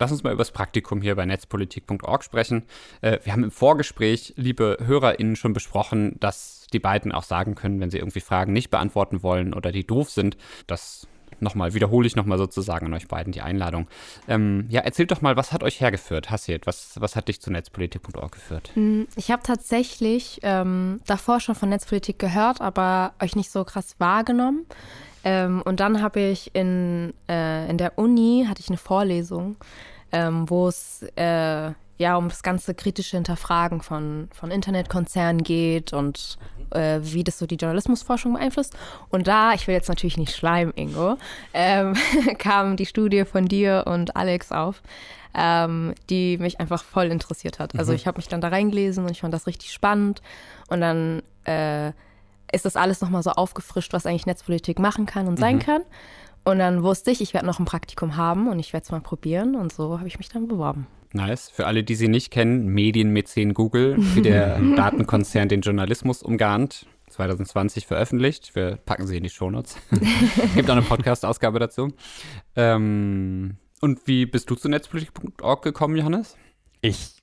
Lass 0.00 0.10
uns 0.10 0.22
mal 0.22 0.32
über 0.32 0.40
das 0.40 0.50
Praktikum 0.50 1.02
hier 1.02 1.14
bei 1.14 1.26
netzpolitik.org 1.26 2.24
sprechen. 2.24 2.64
Äh, 3.02 3.18
wir 3.22 3.34
haben 3.34 3.44
im 3.44 3.50
Vorgespräch, 3.50 4.32
liebe 4.36 4.78
HörerInnen, 4.80 5.36
schon 5.36 5.52
besprochen, 5.52 6.16
dass 6.20 6.66
die 6.72 6.78
beiden 6.78 7.12
auch 7.12 7.22
sagen 7.22 7.54
können, 7.54 7.80
wenn 7.80 7.90
sie 7.90 7.98
irgendwie 7.98 8.20
Fragen 8.20 8.54
nicht 8.54 8.70
beantworten 8.70 9.22
wollen 9.22 9.52
oder 9.52 9.72
die 9.72 9.86
doof 9.86 10.08
sind. 10.10 10.38
Das 10.66 11.06
nochmal, 11.40 11.74
wiederhole 11.74 12.06
ich 12.06 12.16
nochmal 12.16 12.38
sozusagen 12.38 12.86
an 12.86 12.94
euch 12.94 13.08
beiden 13.08 13.32
die 13.32 13.42
Einladung. 13.42 13.88
Ähm, 14.26 14.66
ja, 14.70 14.80
erzählt 14.80 15.10
doch 15.10 15.20
mal, 15.20 15.36
was 15.36 15.52
hat 15.52 15.62
euch 15.62 15.80
hergeführt, 15.82 16.30
Hassiet? 16.30 16.66
Was, 16.66 16.98
was 16.98 17.14
hat 17.14 17.28
dich 17.28 17.42
zu 17.42 17.52
netzpolitik.org 17.52 18.32
geführt? 18.32 18.70
Hm, 18.74 19.06
ich 19.16 19.30
habe 19.30 19.42
tatsächlich 19.42 20.40
ähm, 20.42 21.00
davor 21.06 21.40
schon 21.40 21.54
von 21.54 21.68
Netzpolitik 21.68 22.18
gehört, 22.18 22.62
aber 22.62 23.12
euch 23.20 23.36
nicht 23.36 23.50
so 23.50 23.64
krass 23.64 23.96
wahrgenommen. 23.98 24.66
Ähm, 25.24 25.62
und 25.64 25.80
dann 25.80 26.02
habe 26.02 26.20
ich 26.20 26.54
in, 26.54 27.12
äh, 27.28 27.68
in 27.68 27.78
der 27.78 27.98
Uni, 27.98 28.46
hatte 28.48 28.60
ich 28.60 28.68
eine 28.68 28.78
Vorlesung, 28.78 29.56
ähm, 30.12 30.48
wo 30.48 30.68
es 30.68 31.04
äh, 31.16 31.72
ja 31.98 32.16
um 32.16 32.28
das 32.28 32.42
ganze 32.42 32.74
kritische 32.74 33.16
Hinterfragen 33.16 33.82
von, 33.82 34.28
von 34.32 34.50
Internetkonzernen 34.50 35.42
geht 35.42 35.92
und 35.92 36.38
äh, 36.70 37.00
wie 37.02 37.24
das 37.24 37.38
so 37.38 37.46
die 37.46 37.56
Journalismusforschung 37.56 38.32
beeinflusst. 38.32 38.76
Und 39.10 39.26
da, 39.26 39.52
ich 39.52 39.66
will 39.66 39.74
jetzt 39.74 39.88
natürlich 39.88 40.16
nicht 40.16 40.34
schleimen, 40.34 40.72
Ingo, 40.74 41.16
ähm, 41.52 41.94
kam 42.38 42.76
die 42.76 42.86
Studie 42.86 43.24
von 43.24 43.46
dir 43.46 43.84
und 43.86 44.16
Alex 44.16 44.50
auf, 44.50 44.82
ähm, 45.34 45.94
die 46.08 46.38
mich 46.38 46.58
einfach 46.58 46.82
voll 46.82 47.06
interessiert 47.06 47.58
hat. 47.58 47.78
Also 47.78 47.92
mhm. 47.92 47.96
ich 47.96 48.06
habe 48.06 48.16
mich 48.16 48.28
dann 48.28 48.40
da 48.40 48.48
reingelesen 48.48 49.04
und 49.04 49.10
ich 49.10 49.20
fand 49.20 49.34
das 49.34 49.46
richtig 49.46 49.72
spannend. 49.72 50.22
Und 50.68 50.80
dann 50.80 51.22
äh, 51.44 51.92
ist 52.52 52.64
das 52.64 52.76
alles 52.76 53.00
nochmal 53.00 53.22
so 53.22 53.30
aufgefrischt, 53.30 53.92
was 53.92 54.06
eigentlich 54.06 54.26
Netzpolitik 54.26 54.78
machen 54.78 55.06
kann 55.06 55.28
und 55.28 55.38
sein 55.38 55.56
mhm. 55.56 55.60
kann. 55.60 55.82
Und 56.44 56.58
dann 56.58 56.82
wusste 56.82 57.10
ich, 57.10 57.20
ich 57.20 57.34
werde 57.34 57.46
noch 57.46 57.58
ein 57.58 57.64
Praktikum 57.64 58.16
haben 58.16 58.48
und 58.48 58.58
ich 58.58 58.72
werde 58.72 58.84
es 58.84 58.90
mal 58.90 59.00
probieren. 59.00 59.54
Und 59.56 59.72
so 59.72 59.98
habe 59.98 60.08
ich 60.08 60.18
mich 60.18 60.28
dann 60.28 60.48
beworben. 60.48 60.86
Nice. 61.12 61.50
Für 61.50 61.66
alle, 61.66 61.82
die 61.82 61.94
sie 61.94 62.08
nicht 62.08 62.30
kennen, 62.30 62.66
Medienmäzen 62.66 63.52
Google, 63.52 63.96
wie 64.14 64.22
der 64.22 64.58
Datenkonzern 64.76 65.48
den 65.48 65.60
Journalismus 65.60 66.22
umgarnt. 66.22 66.86
2020 67.10 67.86
veröffentlicht. 67.86 68.54
Wir 68.54 68.76
packen 68.76 69.06
sie 69.06 69.16
in 69.16 69.24
die 69.24 69.30
Shownotes. 69.30 69.76
Gibt 70.54 70.70
auch 70.70 70.76
eine 70.76 70.82
Podcast-Ausgabe 70.82 71.58
dazu. 71.58 71.88
Ähm, 72.54 73.56
und 73.80 74.06
wie 74.06 74.26
bist 74.26 74.48
du 74.48 74.54
zu 74.54 74.68
netzpolitik.org 74.68 75.62
gekommen, 75.62 75.96
Johannes? 75.96 76.36
Ich 76.80 77.19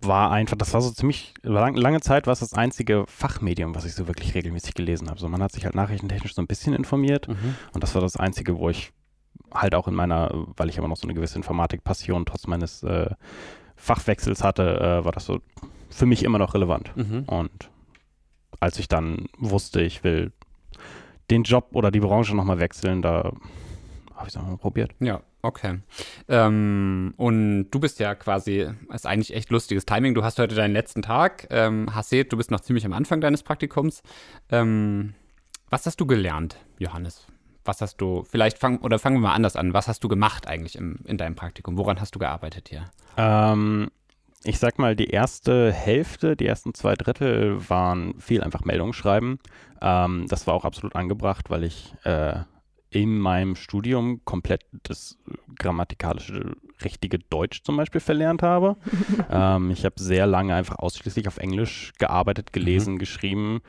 war 0.00 0.30
einfach, 0.30 0.56
das 0.56 0.74
war 0.74 0.82
so 0.82 0.90
ziemlich, 0.90 1.32
lang, 1.42 1.74
lange 1.74 2.00
Zeit 2.00 2.26
war 2.26 2.32
es 2.32 2.40
das 2.40 2.52
einzige 2.52 3.04
Fachmedium, 3.06 3.74
was 3.74 3.86
ich 3.86 3.94
so 3.94 4.06
wirklich 4.06 4.34
regelmäßig 4.34 4.74
gelesen 4.74 5.08
habe. 5.08 5.18
So, 5.18 5.28
man 5.28 5.42
hat 5.42 5.52
sich 5.52 5.64
halt 5.64 5.74
nachrichtentechnisch 5.74 6.34
so 6.34 6.42
ein 6.42 6.46
bisschen 6.46 6.74
informiert 6.74 7.28
mhm. 7.28 7.54
und 7.72 7.82
das 7.82 7.94
war 7.94 8.02
das 8.02 8.16
einzige, 8.16 8.58
wo 8.58 8.68
ich 8.68 8.92
halt 9.52 9.74
auch 9.74 9.88
in 9.88 9.94
meiner, 9.94 10.30
weil 10.56 10.68
ich 10.68 10.78
aber 10.78 10.88
noch 10.88 10.96
so 10.96 11.06
eine 11.06 11.14
gewisse 11.14 11.36
Informatik-Passion 11.36 12.26
trotz 12.26 12.46
meines 12.46 12.82
äh, 12.82 13.10
Fachwechsels 13.76 14.44
hatte, 14.44 14.78
äh, 14.78 15.04
war 15.04 15.12
das 15.12 15.24
so 15.24 15.40
für 15.88 16.06
mich 16.06 16.22
immer 16.22 16.38
noch 16.38 16.54
relevant. 16.54 16.94
Mhm. 16.94 17.24
Und 17.26 17.70
als 18.60 18.78
ich 18.78 18.88
dann 18.88 19.26
wusste, 19.38 19.80
ich 19.80 20.04
will 20.04 20.32
den 21.30 21.44
Job 21.44 21.68
oder 21.72 21.90
die 21.90 22.00
Branche 22.00 22.36
nochmal 22.36 22.58
wechseln, 22.58 23.00
da 23.00 23.32
habe 24.14 24.28
ich 24.28 24.34
es 24.34 24.36
mal 24.36 24.56
probiert. 24.58 24.94
Ja, 25.00 25.22
okay. 25.48 25.80
Ähm, 26.28 27.14
und 27.16 27.70
du 27.70 27.80
bist 27.80 27.98
ja 27.98 28.14
quasi, 28.14 28.68
ist 28.92 29.06
eigentlich 29.06 29.34
echt 29.34 29.50
lustiges 29.50 29.86
Timing. 29.86 30.14
Du 30.14 30.22
hast 30.22 30.38
heute 30.38 30.54
deinen 30.54 30.72
letzten 30.72 31.02
Tag. 31.02 31.48
Ähm, 31.50 31.94
Hasset, 31.94 32.32
du 32.32 32.36
bist 32.36 32.50
noch 32.50 32.60
ziemlich 32.60 32.86
am 32.86 32.92
Anfang 32.92 33.20
deines 33.20 33.42
Praktikums. 33.42 34.02
Ähm, 34.50 35.14
was 35.70 35.86
hast 35.86 36.00
du 36.00 36.06
gelernt, 36.06 36.56
Johannes? 36.78 37.26
Was 37.64 37.80
hast 37.80 37.96
du, 37.96 38.22
vielleicht 38.22 38.58
fangen, 38.58 38.78
oder 38.78 38.98
fangen 38.98 39.16
wir 39.16 39.28
mal 39.28 39.34
anders 39.34 39.56
an. 39.56 39.74
Was 39.74 39.88
hast 39.88 40.04
du 40.04 40.08
gemacht 40.08 40.46
eigentlich 40.46 40.76
im, 40.76 41.00
in 41.04 41.18
deinem 41.18 41.34
Praktikum? 41.34 41.76
Woran 41.76 42.00
hast 42.00 42.14
du 42.14 42.18
gearbeitet 42.18 42.68
hier? 42.68 42.90
Ähm, 43.16 43.90
ich 44.44 44.58
sag 44.58 44.78
mal, 44.78 44.94
die 44.94 45.08
erste 45.08 45.72
Hälfte, 45.72 46.36
die 46.36 46.46
ersten 46.46 46.72
zwei 46.72 46.94
Drittel 46.94 47.68
waren 47.68 48.18
viel 48.20 48.42
einfach 48.42 48.64
Meldungen 48.64 48.92
schreiben. 48.92 49.38
Ähm, 49.82 50.26
das 50.28 50.46
war 50.46 50.54
auch 50.54 50.64
absolut 50.64 50.94
angebracht, 50.94 51.50
weil 51.50 51.64
ich 51.64 51.92
äh, 52.04 52.40
in 52.90 53.18
meinem 53.18 53.54
Studium 53.54 54.24
komplett 54.24 54.64
das 54.82 55.18
grammatikalische 55.58 56.56
richtige 56.82 57.18
Deutsch 57.18 57.62
zum 57.62 57.76
Beispiel 57.76 58.00
verlernt 58.00 58.42
habe. 58.42 58.76
ähm, 59.30 59.70
ich 59.70 59.84
habe 59.84 59.96
sehr 59.98 60.26
lange 60.26 60.54
einfach 60.54 60.78
ausschließlich 60.78 61.28
auf 61.28 61.38
Englisch 61.38 61.92
gearbeitet, 61.98 62.52
gelesen, 62.52 62.94
mhm. 62.94 62.98
geschrieben, 62.98 63.60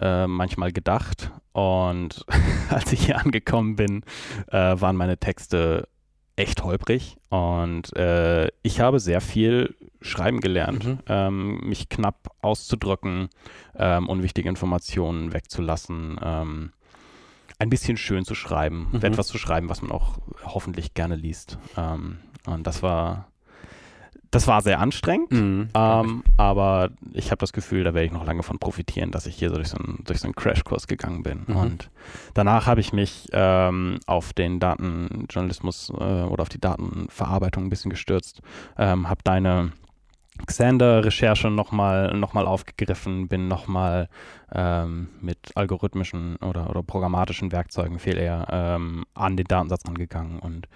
äh, 0.00 0.26
manchmal 0.26 0.72
gedacht. 0.72 1.30
Und 1.52 2.24
als 2.68 2.92
ich 2.92 3.06
hier 3.06 3.18
angekommen 3.18 3.76
bin, 3.76 4.02
äh, 4.48 4.80
waren 4.80 4.96
meine 4.96 5.18
Texte 5.18 5.88
echt 6.36 6.64
holprig 6.64 7.18
und 7.28 7.94
äh, 7.96 8.48
ich 8.62 8.80
habe 8.80 8.98
sehr 8.98 9.20
viel 9.20 9.74
schreiben 10.00 10.40
gelernt, 10.40 10.84
mhm. 10.84 10.98
ähm, 11.06 11.60
mich 11.68 11.90
knapp 11.90 12.30
auszudrücken, 12.40 13.28
ähm, 13.76 14.08
unwichtige 14.08 14.48
Informationen 14.48 15.34
wegzulassen, 15.34 16.18
ähm, 16.22 16.72
ein 17.60 17.70
bisschen 17.70 17.96
schön 17.96 18.24
zu 18.24 18.34
schreiben, 18.34 18.88
mhm. 18.90 19.04
etwas 19.04 19.28
zu 19.28 19.38
schreiben, 19.38 19.68
was 19.68 19.82
man 19.82 19.92
auch 19.92 20.18
hoffentlich 20.44 20.94
gerne 20.94 21.14
liest. 21.14 21.58
Ähm, 21.76 22.18
und 22.46 22.66
das 22.66 22.82
war 22.82 23.30
das 24.30 24.46
war 24.46 24.62
sehr 24.62 24.78
anstrengend, 24.78 25.32
mhm, 25.32 25.68
ähm, 25.74 26.22
ich. 26.24 26.32
aber 26.38 26.90
ich 27.12 27.32
habe 27.32 27.40
das 27.40 27.52
Gefühl, 27.52 27.82
da 27.82 27.94
werde 27.94 28.06
ich 28.06 28.12
noch 28.12 28.24
lange 28.24 28.44
von 28.44 28.60
profitieren, 28.60 29.10
dass 29.10 29.26
ich 29.26 29.34
hier 29.34 29.50
so 29.50 29.56
durch 29.56 29.68
so 29.68 29.76
einen, 29.76 30.04
durch 30.04 30.20
so 30.20 30.26
einen 30.26 30.36
Crashkurs 30.36 30.86
gegangen 30.86 31.24
bin. 31.24 31.42
Mhm. 31.48 31.56
Und 31.56 31.90
danach 32.34 32.66
habe 32.66 32.80
ich 32.80 32.92
mich 32.92 33.28
ähm, 33.32 33.98
auf 34.06 34.32
den 34.32 34.60
Datenjournalismus 34.60 35.90
äh, 35.90 36.22
oder 36.22 36.42
auf 36.42 36.48
die 36.48 36.60
Datenverarbeitung 36.60 37.64
ein 37.64 37.70
bisschen 37.70 37.90
gestürzt, 37.90 38.40
ähm, 38.78 39.08
habe 39.08 39.20
deine 39.24 39.72
Xander-Recherche 40.46 41.50
nochmal 41.50 42.14
noch 42.16 42.32
mal 42.32 42.46
aufgegriffen, 42.46 43.28
bin 43.28 43.48
nochmal 43.48 44.08
ähm, 44.52 45.08
mit 45.20 45.38
algorithmischen 45.54 46.36
oder, 46.36 46.70
oder 46.70 46.82
programmatischen 46.82 47.52
Werkzeugen 47.52 47.98
viel 47.98 48.18
eher 48.18 48.46
ähm, 48.50 49.04
an 49.14 49.36
den 49.36 49.46
Datensatz 49.46 49.84
angegangen 49.86 50.38
und 50.38 50.68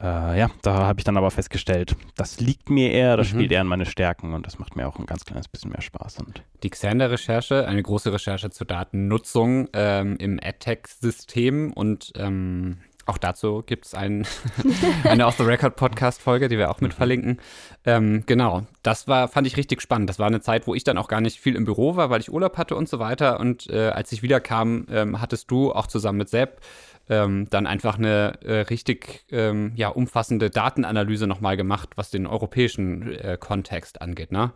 äh, 0.00 0.38
ja, 0.38 0.50
da 0.62 0.74
habe 0.74 1.00
ich 1.00 1.04
dann 1.04 1.16
aber 1.16 1.30
festgestellt, 1.30 1.96
das 2.16 2.40
liegt 2.40 2.70
mir 2.70 2.92
eher, 2.92 3.16
das 3.16 3.28
mhm. 3.28 3.38
spielt 3.38 3.52
eher 3.52 3.60
an 3.60 3.66
meine 3.66 3.86
Stärken 3.86 4.34
und 4.34 4.46
das 4.46 4.58
macht 4.58 4.76
mir 4.76 4.86
auch 4.86 4.98
ein 4.98 5.06
ganz 5.06 5.24
kleines 5.24 5.48
bisschen 5.48 5.70
mehr 5.70 5.80
Spaß. 5.80 6.18
Und 6.20 6.42
die 6.62 6.70
Xander-Recherche, 6.70 7.66
eine 7.66 7.82
große 7.82 8.12
Recherche 8.12 8.50
zur 8.50 8.66
Datennutzung 8.66 9.68
ähm, 9.72 10.16
im 10.18 10.38
AdTech-System 10.42 11.72
und 11.72 12.12
ähm, 12.16 12.78
auch 13.10 13.18
dazu 13.18 13.62
gibt 13.66 13.86
es 13.86 13.94
ein, 13.94 14.26
eine 15.04 15.26
Off-the-Record-Podcast-Folge, 15.26 16.48
die 16.48 16.58
wir 16.58 16.70
auch 16.70 16.80
mit 16.80 16.94
verlinken. 16.94 17.40
Ähm, 17.84 18.22
genau, 18.24 18.66
das 18.82 19.08
war, 19.08 19.28
fand 19.28 19.46
ich 19.46 19.56
richtig 19.56 19.82
spannend. 19.82 20.08
Das 20.08 20.18
war 20.18 20.28
eine 20.28 20.40
Zeit, 20.40 20.66
wo 20.66 20.74
ich 20.74 20.84
dann 20.84 20.96
auch 20.96 21.08
gar 21.08 21.20
nicht 21.20 21.40
viel 21.40 21.56
im 21.56 21.64
Büro 21.64 21.96
war, 21.96 22.08
weil 22.08 22.20
ich 22.20 22.32
Urlaub 22.32 22.56
hatte 22.56 22.76
und 22.76 22.88
so 22.88 22.98
weiter. 22.98 23.40
Und 23.40 23.68
äh, 23.68 23.88
als 23.88 24.12
ich 24.12 24.22
wiederkam, 24.22 24.86
ähm, 24.90 25.20
hattest 25.20 25.50
du 25.50 25.72
auch 25.72 25.88
zusammen 25.88 26.18
mit 26.18 26.28
Sepp 26.28 26.60
ähm, 27.10 27.48
dann 27.50 27.66
einfach 27.66 27.98
eine 27.98 28.38
äh, 28.44 28.60
richtig 28.60 29.24
ähm, 29.32 29.72
ja, 29.74 29.88
umfassende 29.88 30.48
Datenanalyse 30.48 31.26
nochmal 31.26 31.56
gemacht, 31.56 31.90
was 31.96 32.10
den 32.10 32.26
europäischen 32.26 33.12
äh, 33.12 33.36
Kontext 33.38 34.00
angeht. 34.00 34.30
Ne? 34.30 34.52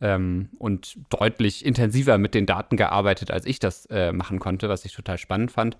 Ähm, 0.00 0.48
und 0.58 0.96
deutlich 1.10 1.66
intensiver 1.66 2.16
mit 2.16 2.34
den 2.34 2.46
Daten 2.46 2.78
gearbeitet, 2.78 3.30
als 3.30 3.44
ich 3.44 3.58
das 3.58 3.84
äh, 3.86 4.12
machen 4.12 4.38
konnte, 4.38 4.70
was 4.70 4.86
ich 4.86 4.94
total 4.94 5.18
spannend 5.18 5.52
fand. 5.52 5.76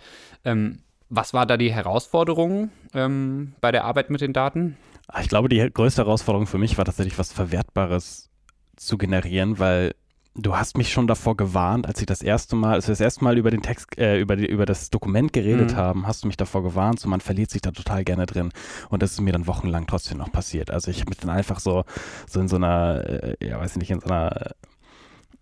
Was 1.10 1.32
war 1.32 1.46
da 1.46 1.56
die 1.56 1.72
Herausforderung 1.72 2.70
ähm, 2.94 3.54
bei 3.60 3.72
der 3.72 3.84
Arbeit 3.84 4.10
mit 4.10 4.20
den 4.20 4.32
Daten? 4.32 4.76
Ich 5.20 5.28
glaube, 5.28 5.48
die 5.48 5.58
größte 5.58 6.02
Herausforderung 6.02 6.46
für 6.46 6.58
mich 6.58 6.76
war 6.76 6.84
tatsächlich 6.84 7.18
was 7.18 7.32
Verwertbares 7.32 8.28
zu 8.76 8.98
generieren, 8.98 9.58
weil 9.58 9.94
Du 10.40 10.56
hast 10.56 10.78
mich 10.78 10.92
schon 10.92 11.08
davor 11.08 11.36
gewarnt, 11.36 11.86
als 11.88 11.98
ich 11.98 12.06
das 12.06 12.22
erste 12.22 12.54
Mal, 12.54 12.74
als 12.74 12.86
wir 12.86 12.92
das 12.92 13.00
erste 13.00 13.24
Mal 13.24 13.38
über 13.38 13.50
den 13.50 13.60
Text, 13.60 13.98
äh, 13.98 14.20
über, 14.20 14.36
die, 14.36 14.46
über 14.46 14.66
das 14.66 14.88
Dokument 14.88 15.32
geredet 15.32 15.72
mhm. 15.72 15.76
haben, 15.76 16.06
hast 16.06 16.22
du 16.22 16.28
mich 16.28 16.36
davor 16.36 16.62
gewarnt, 16.62 17.00
so 17.00 17.08
man 17.08 17.20
verliert 17.20 17.50
sich 17.50 17.60
da 17.60 17.72
total 17.72 18.04
gerne 18.04 18.24
drin. 18.24 18.52
Und 18.88 19.02
das 19.02 19.12
ist 19.12 19.20
mir 19.20 19.32
dann 19.32 19.48
wochenlang 19.48 19.88
trotzdem 19.88 20.18
noch 20.18 20.30
passiert. 20.30 20.70
Also 20.70 20.92
ich 20.92 21.00
habe 21.00 21.10
mich 21.10 21.18
dann 21.18 21.30
einfach 21.30 21.58
so, 21.58 21.84
so 22.28 22.38
in 22.38 22.46
so 22.46 22.54
einer, 22.54 23.02
äh, 23.04 23.36
ja 23.44 23.58
weiß 23.58 23.72
ich 23.72 23.78
nicht, 23.78 23.90
in 23.90 24.00
so 24.00 24.06
einer, 24.06 24.54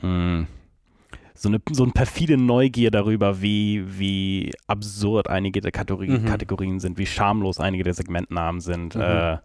äh, 0.03 0.07
mh, 0.07 0.47
so 1.37 1.49
eine 1.49 1.61
so 1.71 1.83
eine 1.83 1.93
perfide 1.93 2.37
Neugier 2.37 2.91
darüber, 2.91 3.41
wie, 3.41 3.85
wie 3.99 4.53
absurd 4.67 5.29
einige 5.29 5.61
der 5.61 5.73
Kategorien, 5.73 6.23
mhm. 6.23 6.27
Kategorien 6.27 6.81
sind, 6.81 6.99
wie 6.99 7.07
schamlos 7.07 7.61
einige 7.61 7.85
der 7.85 7.95
Segmentnamen 7.95 8.61
sind. 8.61 8.95
Mhm. 8.95 9.01
Äh, 9.01 9.39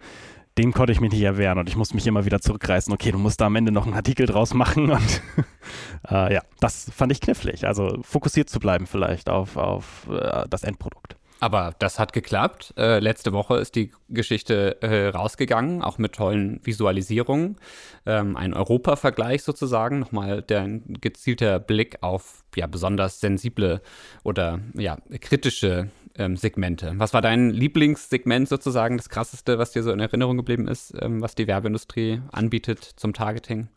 dem 0.58 0.74
konnte 0.74 0.92
ich 0.92 1.00
mich 1.00 1.12
nicht 1.12 1.22
erwehren 1.22 1.58
und 1.60 1.70
ich 1.70 1.78
musste 1.78 1.96
mich 1.96 2.06
immer 2.08 2.26
wieder 2.26 2.42
zurückreißen. 2.42 2.94
Okay, 2.94 3.12
du 3.12 3.18
musst 3.18 3.40
da 3.40 3.46
am 3.46 3.56
Ende 3.56 3.72
noch 3.72 3.86
einen 3.86 3.96
Artikel 3.96 4.26
draus 4.26 4.54
machen 4.54 4.92
und 4.92 5.22
äh, 6.10 6.34
ja, 6.34 6.42
das 6.60 6.92
fand 6.94 7.12
ich 7.12 7.22
knifflig. 7.22 7.66
Also 7.66 8.00
fokussiert 8.02 8.50
zu 8.50 8.60
bleiben 8.60 8.86
vielleicht 8.86 9.30
auf, 9.30 9.56
auf 9.56 10.08
äh, 10.10 10.44
das 10.50 10.64
Endprodukt. 10.64 11.16
Aber 11.42 11.74
das 11.80 11.98
hat 11.98 12.14
geklappt. 12.14 12.76
Äh, 12.78 13.00
letzte 13.00 13.34
Woche 13.34 13.58
ist 13.58 13.76
die 13.76 13.92
Geschichte 14.10 14.80
äh, 14.84 15.08
rausgegangen, 15.08 15.82
auch 15.82 15.98
mit 15.98 16.14
tollen 16.14 16.62
Visualisierungen. 16.64 17.58
Ähm, 18.06 18.38
ein 18.38 18.54
Europa-Vergleich 18.54 19.42
sozusagen, 19.42 20.00
nochmal 20.00 20.44
der 20.44 20.68
gezielter 21.02 21.60
Blick 21.60 21.98
auf 22.02 22.44
ja 22.56 22.68
besonders 22.68 23.20
sensible 23.20 23.82
oder 24.24 24.60
ja 24.76 25.00
kritische 25.20 25.90
ähm, 26.16 26.38
Segmente. 26.38 26.94
Was 26.98 27.16
war 27.16 27.24
dein 27.24 27.50
Lieblingssegment 27.50 28.48
sozusagen, 28.48 28.98
das 28.98 29.10
krasseste, 29.10 29.58
was 29.58 29.72
dir 29.72 29.82
so 29.82 29.92
in 29.92 30.00
Erinnerung 30.00 30.38
geblieben 30.38 30.68
ist, 30.68 30.94
ähm, 31.02 31.24
was 31.24 31.34
die 31.34 31.48
Werbeindustrie 31.48 32.22
anbietet 32.32 32.84
zum 32.84 33.14
Targeting? 33.14 33.68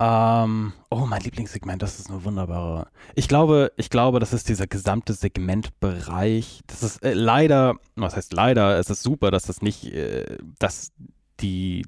Ähm, 0.00 0.72
oh, 0.90 1.06
mein 1.06 1.22
Lieblingssegment, 1.22 1.80
das 1.80 2.00
ist 2.00 2.10
eine 2.10 2.24
wunderbare. 2.24 2.88
Ich 3.14 3.28
glaube, 3.28 3.72
ich 3.76 3.90
glaube, 3.90 4.18
das 4.18 4.32
ist 4.32 4.48
dieser 4.48 4.66
gesamte 4.66 5.12
Segmentbereich. 5.12 6.62
Das 6.66 6.82
ist 6.82 7.02
äh, 7.04 7.14
leider, 7.14 7.76
was 7.94 8.16
heißt 8.16 8.32
leider, 8.32 8.78
es 8.78 8.90
ist 8.90 9.02
super, 9.04 9.30
dass 9.30 9.44
das 9.44 9.62
nicht, 9.62 9.84
äh, 9.84 10.38
dass 10.58 10.92
die, 11.40 11.86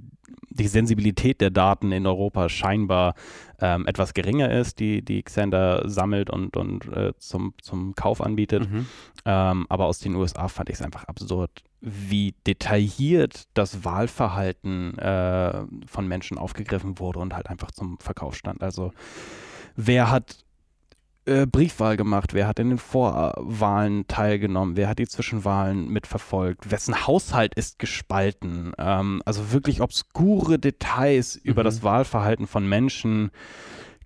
die 0.50 0.68
Sensibilität 0.68 1.40
der 1.40 1.50
Daten 1.50 1.92
in 1.92 2.06
Europa 2.06 2.48
scheinbar 2.48 3.14
ähm, 3.60 3.86
etwas 3.86 4.14
geringer 4.14 4.50
ist, 4.50 4.80
die, 4.80 5.02
die 5.02 5.22
Xander 5.22 5.88
sammelt 5.88 6.30
und, 6.30 6.56
und 6.56 6.86
äh, 6.88 7.12
zum, 7.18 7.54
zum 7.60 7.94
Kauf 7.94 8.20
anbietet. 8.20 8.70
Mhm. 8.70 8.86
Ähm, 9.24 9.66
aber 9.68 9.86
aus 9.86 9.98
den 9.98 10.14
USA 10.14 10.48
fand 10.48 10.68
ich 10.68 10.76
es 10.76 10.82
einfach 10.82 11.04
absurd, 11.04 11.50
wie 11.80 12.34
detailliert 12.46 13.44
das 13.54 13.84
Wahlverhalten 13.84 14.98
äh, 14.98 15.64
von 15.86 16.08
Menschen 16.08 16.38
aufgegriffen 16.38 16.98
wurde 16.98 17.20
und 17.20 17.34
halt 17.34 17.48
einfach 17.48 17.70
zum 17.70 17.98
Verkauf 17.98 18.34
stand. 18.34 18.62
Also 18.62 18.92
wer 19.76 20.10
hat 20.10 20.45
äh, 21.26 21.46
Briefwahl 21.46 21.96
gemacht, 21.96 22.34
wer 22.34 22.46
hat 22.46 22.58
in 22.58 22.68
den 22.68 22.78
Vorwahlen 22.78 24.06
teilgenommen, 24.06 24.76
wer 24.76 24.88
hat 24.88 24.98
die 24.98 25.08
Zwischenwahlen 25.08 25.88
mitverfolgt, 25.88 26.70
wessen 26.70 27.06
Haushalt 27.06 27.54
ist 27.54 27.78
gespalten. 27.78 28.72
Ähm, 28.78 29.22
also 29.24 29.52
wirklich 29.52 29.80
obskure 29.80 30.58
Details 30.58 31.36
mhm. 31.36 31.50
über 31.50 31.64
das 31.64 31.82
Wahlverhalten 31.82 32.46
von 32.46 32.68
Menschen 32.68 33.30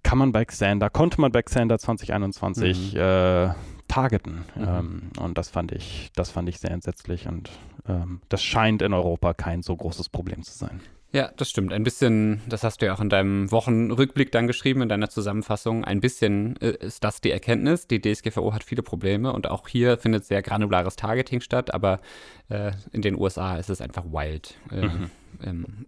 kann 0.03 0.19
man 0.19 0.33
bei 0.33 0.45
Xander, 0.45 0.89
konnte 0.89 1.21
man 1.21 1.31
bei 1.31 1.43
Xander 1.43 1.79
2021 1.79 2.95
mhm. 2.95 3.01
äh, 3.01 3.51
targeten. 3.87 4.45
Mhm. 4.55 4.65
Ähm, 4.67 5.03
und 5.19 5.37
das 5.37 5.51
fand 5.51 5.73
ich, 5.73 6.11
das 6.15 6.31
fand 6.31 6.49
ich 6.49 6.59
sehr 6.59 6.71
entsetzlich 6.71 7.27
und 7.27 7.51
ähm, 7.87 8.21
das 8.29 8.43
scheint 8.43 8.83
in 8.83 8.93
Europa 8.93 9.35
kein 9.35 9.63
so 9.63 9.77
großes 9.77 10.09
Problem 10.09 10.43
zu 10.43 10.53
sein. 10.57 10.81
Ja, 11.13 11.33
das 11.37 11.51
stimmt. 11.51 11.73
Ein 11.73 11.83
bisschen, 11.83 12.41
das 12.49 12.63
hast 12.63 12.81
du 12.81 12.87
ja 12.87 12.95
auch 12.95 13.01
in 13.01 13.09
deinem 13.09 13.51
Wochenrückblick 13.51 14.31
dann 14.31 14.47
geschrieben, 14.47 14.83
in 14.83 14.89
deiner 14.89 15.11
Zusammenfassung. 15.11 15.85
Ein 15.85 16.01
bisschen 16.01 16.57
äh, 16.61 16.71
ist 16.71 17.03
das 17.03 17.21
die 17.21 17.33
Erkenntnis. 17.33 17.89
Die 17.89 18.01
DSGVO 18.01 18.55
hat 18.55 18.63
viele 18.63 18.83
Probleme 18.83 19.33
und 19.33 19.51
auch 19.51 19.67
hier 19.67 19.99
findet 19.99 20.25
sehr 20.25 20.41
granulares 20.41 20.95
Targeting 20.95 21.41
statt, 21.41 21.75
aber 21.75 22.01
äh, 22.49 22.73
in 22.93 23.03
den 23.03 23.19
USA 23.19 23.57
ist 23.57 23.71
es 23.71 23.81
einfach 23.81 24.05
wild. 24.05 24.55
Äh, 24.71 24.87
mhm. 24.87 25.11
ähm, 25.43 25.87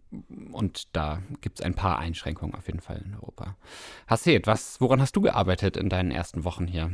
und 0.50 0.88
da 0.96 1.22
gibt 1.40 1.60
es 1.60 1.64
ein 1.64 1.74
paar 1.74 2.00
Einschränkungen 2.00 2.56
auf 2.56 2.66
jeden 2.66 2.80
Fall 2.80 3.00
in 3.04 3.14
Europa. 3.14 3.56
Hasset, 4.08 4.48
was, 4.48 4.80
woran 4.80 5.00
hast 5.00 5.14
du 5.14 5.20
gearbeitet 5.20 5.76
in 5.76 5.88
deinen 5.88 6.10
ersten 6.10 6.42
Wochen 6.42 6.66
hier? 6.66 6.90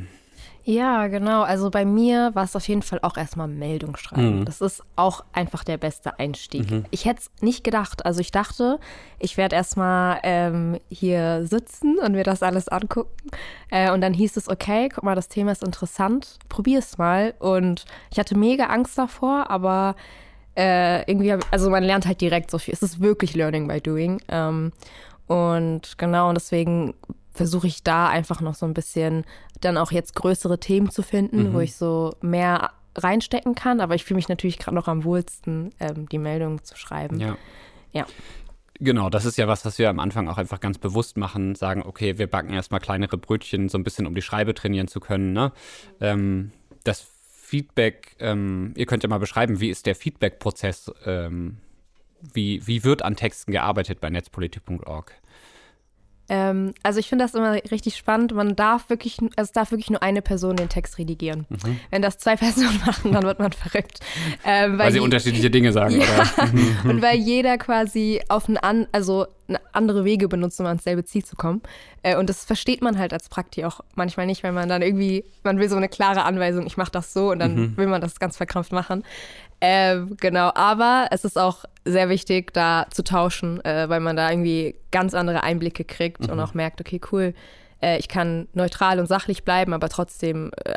Ja, 0.68 1.06
genau. 1.06 1.44
Also 1.44 1.70
bei 1.70 1.86
mir 1.86 2.34
war 2.34 2.44
es 2.44 2.54
auf 2.54 2.68
jeden 2.68 2.82
Fall 2.82 2.98
auch 3.00 3.16
erstmal 3.16 3.48
Meldung 3.48 3.96
schreiben. 3.96 4.40
Mhm. 4.40 4.44
Das 4.44 4.60
ist 4.60 4.82
auch 4.96 5.24
einfach 5.32 5.64
der 5.64 5.78
beste 5.78 6.18
Einstieg. 6.18 6.70
Mhm. 6.70 6.84
Ich 6.90 7.06
hätte 7.06 7.20
es 7.20 7.42
nicht 7.42 7.64
gedacht. 7.64 8.04
Also 8.04 8.20
ich 8.20 8.32
dachte, 8.32 8.78
ich 9.18 9.38
werde 9.38 9.56
erstmal 9.56 10.20
ähm, 10.24 10.78
hier 10.90 11.46
sitzen 11.46 11.98
und 11.98 12.12
mir 12.12 12.22
das 12.22 12.42
alles 12.42 12.68
angucken. 12.68 13.30
Äh, 13.70 13.90
und 13.92 14.02
dann 14.02 14.12
hieß 14.12 14.36
es, 14.36 14.46
okay, 14.46 14.90
guck 14.94 15.04
mal, 15.04 15.14
das 15.14 15.28
Thema 15.28 15.52
ist 15.52 15.64
interessant, 15.64 16.38
probier 16.50 16.80
es 16.80 16.98
mal. 16.98 17.32
Und 17.38 17.86
ich 18.10 18.18
hatte 18.18 18.36
mega 18.36 18.66
Angst 18.66 18.98
davor, 18.98 19.48
aber 19.48 19.96
äh, 20.54 21.10
irgendwie, 21.10 21.34
also 21.50 21.70
man 21.70 21.82
lernt 21.82 22.04
halt 22.04 22.20
direkt 22.20 22.50
so 22.50 22.58
viel. 22.58 22.74
Es 22.74 22.82
ist 22.82 23.00
wirklich 23.00 23.34
Learning 23.34 23.68
by 23.68 23.80
Doing. 23.80 24.20
Ähm, 24.28 24.72
und 25.28 25.96
genau, 25.96 26.28
und 26.28 26.34
deswegen 26.34 26.92
versuche 27.38 27.68
ich 27.68 27.84
da 27.84 28.08
einfach 28.08 28.40
noch 28.40 28.54
so 28.54 28.66
ein 28.66 28.74
bisschen 28.74 29.24
dann 29.60 29.78
auch 29.78 29.92
jetzt 29.92 30.16
größere 30.16 30.58
Themen 30.58 30.90
zu 30.90 31.02
finden, 31.02 31.44
mhm. 31.44 31.54
wo 31.54 31.60
ich 31.60 31.76
so 31.76 32.14
mehr 32.20 32.72
reinstecken 32.96 33.54
kann. 33.54 33.80
Aber 33.80 33.94
ich 33.94 34.04
fühle 34.04 34.16
mich 34.16 34.28
natürlich 34.28 34.58
gerade 34.58 34.74
noch 34.74 34.88
am 34.88 35.04
wohlsten, 35.04 35.72
ähm, 35.78 36.08
die 36.08 36.18
Meldungen 36.18 36.62
zu 36.64 36.76
schreiben. 36.76 37.20
Ja. 37.20 37.38
ja. 37.92 38.06
Genau, 38.80 39.08
das 39.08 39.24
ist 39.24 39.38
ja 39.38 39.46
was, 39.46 39.64
was 39.64 39.78
wir 39.78 39.88
am 39.88 40.00
Anfang 40.00 40.28
auch 40.28 40.36
einfach 40.36 40.58
ganz 40.58 40.78
bewusst 40.78 41.16
machen, 41.16 41.54
sagen, 41.54 41.82
okay, 41.84 42.18
wir 42.18 42.26
backen 42.26 42.52
erstmal 42.52 42.80
kleinere 42.80 43.18
Brötchen, 43.18 43.68
so 43.68 43.78
ein 43.78 43.84
bisschen, 43.84 44.06
um 44.06 44.14
die 44.14 44.22
Schreibe 44.22 44.52
trainieren 44.52 44.88
zu 44.88 44.98
können. 44.98 45.32
Ne? 45.32 45.52
Ähm, 46.00 46.50
das 46.82 47.06
Feedback, 47.30 48.16
ähm, 48.18 48.74
ihr 48.76 48.86
könnt 48.86 49.04
ja 49.04 49.08
mal 49.08 49.18
beschreiben, 49.18 49.60
wie 49.60 49.70
ist 49.70 49.86
der 49.86 49.94
Feedback-Prozess, 49.94 50.92
ähm, 51.06 51.58
wie, 52.20 52.66
wie 52.66 52.82
wird 52.82 53.02
an 53.02 53.14
Texten 53.14 53.52
gearbeitet 53.52 54.00
bei 54.00 54.10
netzpolitik.org? 54.10 55.12
Ähm, 56.28 56.74
also 56.82 57.00
ich 57.00 57.08
finde 57.08 57.24
das 57.24 57.34
immer 57.34 57.54
richtig 57.70 57.96
spannend. 57.96 58.34
Man 58.34 58.54
darf 58.54 58.90
wirklich, 58.90 59.18
also 59.36 59.48
es 59.48 59.52
darf 59.52 59.70
wirklich 59.70 59.90
nur 59.90 60.02
eine 60.02 60.22
Person 60.22 60.56
den 60.56 60.68
Text 60.68 60.98
redigieren. 60.98 61.46
Mhm. 61.48 61.80
Wenn 61.90 62.02
das 62.02 62.18
zwei 62.18 62.36
Personen 62.36 62.80
machen, 62.84 63.12
dann 63.12 63.24
wird 63.24 63.38
man 63.38 63.52
verrückt. 63.52 64.00
Ähm, 64.44 64.72
weil, 64.72 64.78
weil, 64.78 64.92
sie 64.92 65.00
unterschiedliche 65.00 65.50
Dinge 65.50 65.72
sagen, 65.72 66.00
ja. 66.00 66.06
oder? 66.06 66.50
Und 66.90 67.02
weil 67.02 67.18
jeder 67.18 67.56
quasi 67.58 68.20
auf 68.28 68.48
einen 68.48 68.58
an, 68.58 68.86
also 68.92 69.26
andere 69.72 70.04
Wege 70.04 70.28
benutzt, 70.28 70.60
um 70.60 70.66
ans 70.66 70.84
selbe 70.84 71.04
Ziel 71.04 71.24
zu 71.24 71.36
kommen. 71.36 71.62
Äh, 72.02 72.16
und 72.16 72.28
das 72.28 72.44
versteht 72.44 72.82
man 72.82 72.98
halt 72.98 73.12
als 73.12 73.28
Prakti 73.28 73.64
auch 73.64 73.80
manchmal 73.94 74.26
nicht, 74.26 74.42
wenn 74.42 74.54
man 74.54 74.68
dann 74.68 74.82
irgendwie, 74.82 75.24
man 75.42 75.58
will 75.58 75.68
so 75.68 75.76
eine 75.76 75.88
klare 75.88 76.24
Anweisung, 76.24 76.66
ich 76.66 76.76
mache 76.76 76.90
das 76.92 77.12
so 77.12 77.30
und 77.30 77.38
dann 77.38 77.54
mhm. 77.54 77.76
will 77.76 77.86
man 77.86 78.00
das 78.00 78.20
ganz 78.20 78.36
verkrampft 78.36 78.72
machen. 78.72 79.04
Äh, 79.60 80.02
genau, 80.20 80.52
aber 80.54 81.08
es 81.10 81.24
ist 81.24 81.36
auch 81.38 81.64
sehr 81.84 82.08
wichtig, 82.08 82.52
da 82.52 82.86
zu 82.90 83.02
tauschen, 83.02 83.64
äh, 83.64 83.88
weil 83.88 84.00
man 84.00 84.16
da 84.16 84.30
irgendwie 84.30 84.76
ganz 84.90 85.14
andere 85.14 85.42
Einblicke 85.42 85.84
kriegt 85.84 86.22
mhm. 86.22 86.30
und 86.30 86.40
auch 86.40 86.54
merkt, 86.54 86.80
okay, 86.80 87.00
cool, 87.10 87.34
äh, 87.82 87.98
ich 87.98 88.08
kann 88.08 88.48
neutral 88.52 89.00
und 89.00 89.06
sachlich 89.06 89.44
bleiben, 89.44 89.72
aber 89.72 89.88
trotzdem 89.88 90.50
äh, 90.64 90.74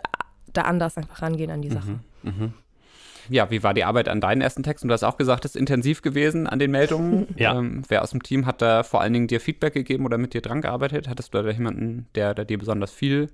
da 0.54 0.64
anders 0.64 0.98
einfach 0.98 1.22
rangehen 1.22 1.52
an 1.52 1.62
die 1.62 1.70
Sache. 1.70 2.00
Mhm. 2.24 2.32
Mhm. 2.32 2.54
Ja, 3.30 3.50
wie 3.52 3.64
war 3.64 3.74
die 3.74 3.84
Arbeit 3.84 4.10
an 4.10 4.20
deinen 4.20 4.42
ersten 4.42 4.64
Texten? 4.64 4.88
Du 4.88 4.94
hast 4.94 5.04
auch 5.04 5.18
gesagt, 5.18 5.46
es 5.46 5.56
ist 5.56 5.60
intensiv 5.60 6.02
gewesen 6.02 6.48
an 6.48 6.60
den 6.60 6.72
Meldungen. 6.72 7.28
ja. 7.38 7.58
Ähm, 7.58 7.84
wer 7.88 8.02
aus 8.02 8.12
dem 8.12 8.24
Team 8.24 8.46
hat 8.46 8.62
da 8.62 8.84
vor 8.84 9.02
allen 9.02 9.14
Dingen 9.14 9.28
dir 9.28 9.40
Feedback 9.40 9.74
gegeben 9.74 10.06
oder 10.06 10.18
mit 10.18 10.34
dir 10.34 10.42
dran 10.42 10.62
gearbeitet? 10.62 11.08
Hattest 11.08 11.34
du 11.34 11.42
da 11.42 11.50
jemanden, 11.50 12.08
der, 12.16 12.34
der 12.34 12.46
dir 12.46 12.58
besonders 12.58 12.92
viel 12.92 13.30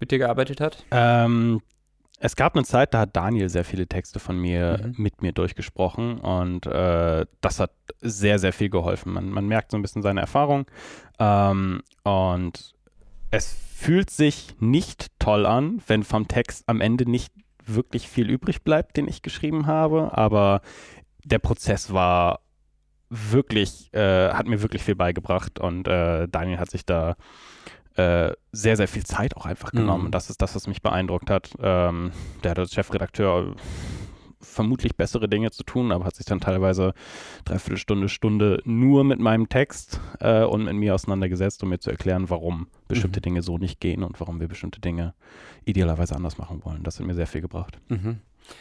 mit 0.00 0.12
dir 0.12 0.18
gearbeitet 0.18 0.60
hat? 0.60 0.84
Ähm, 0.90 1.60
es 2.20 2.36
gab 2.36 2.54
eine 2.54 2.64
Zeit, 2.64 2.94
da 2.94 3.00
hat 3.00 3.16
Daniel 3.16 3.48
sehr 3.48 3.64
viele 3.64 3.86
Texte 3.86 4.18
von 4.18 4.38
mir 4.38 4.80
mhm. 4.82 4.94
mit 4.96 5.22
mir 5.22 5.32
durchgesprochen 5.32 6.18
und 6.18 6.66
äh, 6.66 7.26
das 7.40 7.60
hat 7.60 7.72
sehr, 8.00 8.38
sehr 8.38 8.52
viel 8.52 8.70
geholfen. 8.70 9.12
Man, 9.12 9.30
man 9.30 9.46
merkt 9.46 9.72
so 9.72 9.76
ein 9.76 9.82
bisschen 9.82 10.02
seine 10.02 10.20
Erfahrung 10.20 10.66
ähm, 11.18 11.82
und 12.02 12.74
es 13.30 13.52
fühlt 13.74 14.10
sich 14.10 14.54
nicht 14.60 15.08
toll 15.18 15.44
an, 15.44 15.82
wenn 15.86 16.04
vom 16.04 16.28
Text 16.28 16.64
am 16.68 16.80
Ende 16.80 17.08
nicht 17.08 17.32
wirklich 17.66 18.08
viel 18.08 18.30
übrig 18.30 18.62
bleibt, 18.62 18.96
den 18.96 19.08
ich 19.08 19.22
geschrieben 19.22 19.66
habe, 19.66 20.16
aber 20.16 20.60
der 21.24 21.38
Prozess 21.38 21.92
war 21.92 22.40
wirklich, 23.10 23.92
äh, 23.92 24.30
hat 24.30 24.46
mir 24.46 24.62
wirklich 24.62 24.82
viel 24.82 24.96
beigebracht 24.96 25.58
und 25.58 25.88
äh, 25.88 26.28
Daniel 26.28 26.58
hat 26.58 26.70
sich 26.70 26.84
da 26.84 27.16
äh, 27.96 28.32
sehr, 28.52 28.76
sehr 28.76 28.88
viel 28.88 29.04
Zeit 29.04 29.36
auch 29.36 29.46
einfach 29.46 29.70
genommen. 29.70 30.06
Mhm. 30.06 30.10
Das 30.10 30.30
ist 30.30 30.42
das, 30.42 30.54
was 30.54 30.66
mich 30.66 30.82
beeindruckt 30.82 31.30
hat. 31.30 31.50
Ähm, 31.60 32.12
der 32.42 32.52
hat 32.52 32.58
als 32.58 32.74
Chefredakteur 32.74 33.54
vermutlich 34.40 34.96
bessere 34.96 35.28
Dinge 35.28 35.50
zu 35.50 35.64
tun, 35.64 35.90
aber 35.90 36.04
hat 36.04 36.16
sich 36.16 36.26
dann 36.26 36.40
teilweise 36.40 36.92
dreiviertel 37.44 37.78
Stunde, 37.78 38.08
Stunde 38.08 38.60
nur 38.64 39.04
mit 39.04 39.18
meinem 39.18 39.48
Text 39.48 40.00
äh, 40.20 40.44
und 40.44 40.64
mit 40.64 40.74
mir 40.74 40.94
auseinandergesetzt, 40.94 41.62
um 41.62 41.70
mir 41.70 41.78
zu 41.78 41.90
erklären, 41.90 42.30
warum 42.30 42.68
bestimmte 42.88 43.20
mhm. 43.20 43.22
Dinge 43.22 43.42
so 43.42 43.58
nicht 43.58 43.80
gehen 43.80 44.02
und 44.02 44.20
warum 44.20 44.40
wir 44.40 44.48
bestimmte 44.48 44.80
Dinge 44.80 45.14
idealerweise 45.64 46.14
anders 46.14 46.38
machen 46.38 46.64
wollen. 46.64 46.82
Das 46.82 46.98
hat 46.98 47.06
mir 47.06 47.14
sehr 47.14 47.26
viel 47.26 47.40
gebracht. 47.40 47.80
Mhm. 47.88 48.20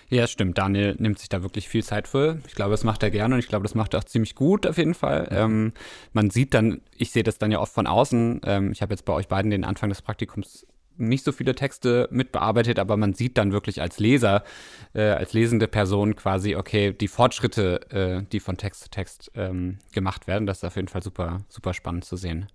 Ja, 0.10 0.28
stimmt. 0.28 0.58
Daniel 0.58 0.96
nimmt 1.00 1.20
sich 1.20 1.30
da 1.30 1.44
wirklich 1.44 1.68
viel 1.68 1.84
Zeit 1.84 2.08
für. 2.08 2.40
Ich 2.48 2.56
glaube, 2.56 2.72
das 2.72 2.84
macht 2.84 3.04
er 3.04 3.12
gerne 3.12 3.36
und 3.36 3.40
ich 3.40 3.48
glaube, 3.48 3.64
das 3.64 3.76
macht 3.76 3.94
er 3.94 4.00
auch 4.00 4.04
ziemlich 4.04 4.36
gut 4.36 4.66
auf 4.68 4.78
jeden 4.78 4.94
Fall. 4.94 5.28
Ähm, 5.32 5.74
man 6.14 6.30
sieht 6.30 6.54
dann, 6.54 6.82
ich 6.98 7.12
sehe 7.12 7.24
das 7.24 7.38
dann 7.38 7.52
ja 7.52 7.60
oft 7.60 7.74
von 7.74 7.88
außen. 7.88 8.42
Ähm, 8.46 8.72
ich 8.72 8.82
habe 8.82 8.94
jetzt 8.94 9.06
bei 9.06 9.14
euch 9.14 9.28
beiden 9.28 9.52
den 9.52 9.64
Anfang 9.64 9.90
des 9.90 10.02
Praktikums 10.02 10.66
nicht 10.98 11.24
so 11.24 11.32
viele 11.32 11.56
Texte 11.56 12.08
mitbearbeitet, 12.12 12.80
aber 12.80 12.98
man 12.98 13.14
sieht 13.14 13.38
dann 13.38 13.52
wirklich 13.52 13.82
als 13.82 14.00
Leser, 14.00 14.44
äh, 14.94 15.02
als 15.02 15.34
lesende 15.34 15.68
Person 15.68 16.16
quasi, 16.16 16.56
okay, 16.56 16.94
die 16.94 17.08
Fortschritte, 17.08 17.90
äh, 17.90 18.24
die 18.32 18.40
von 18.40 18.58
Text 18.58 18.84
zu 18.84 18.90
Text 18.90 19.32
ähm, 19.36 19.80
gemacht 19.92 20.28
werden. 20.28 20.46
Das 20.46 20.58
ist 20.58 20.64
auf 20.64 20.76
jeden 20.76 20.88
Fall 20.88 21.04
super, 21.04 21.40
super 21.50 21.74
spannend 21.74 22.06
zu 22.06 22.16
sehen. 22.16 22.48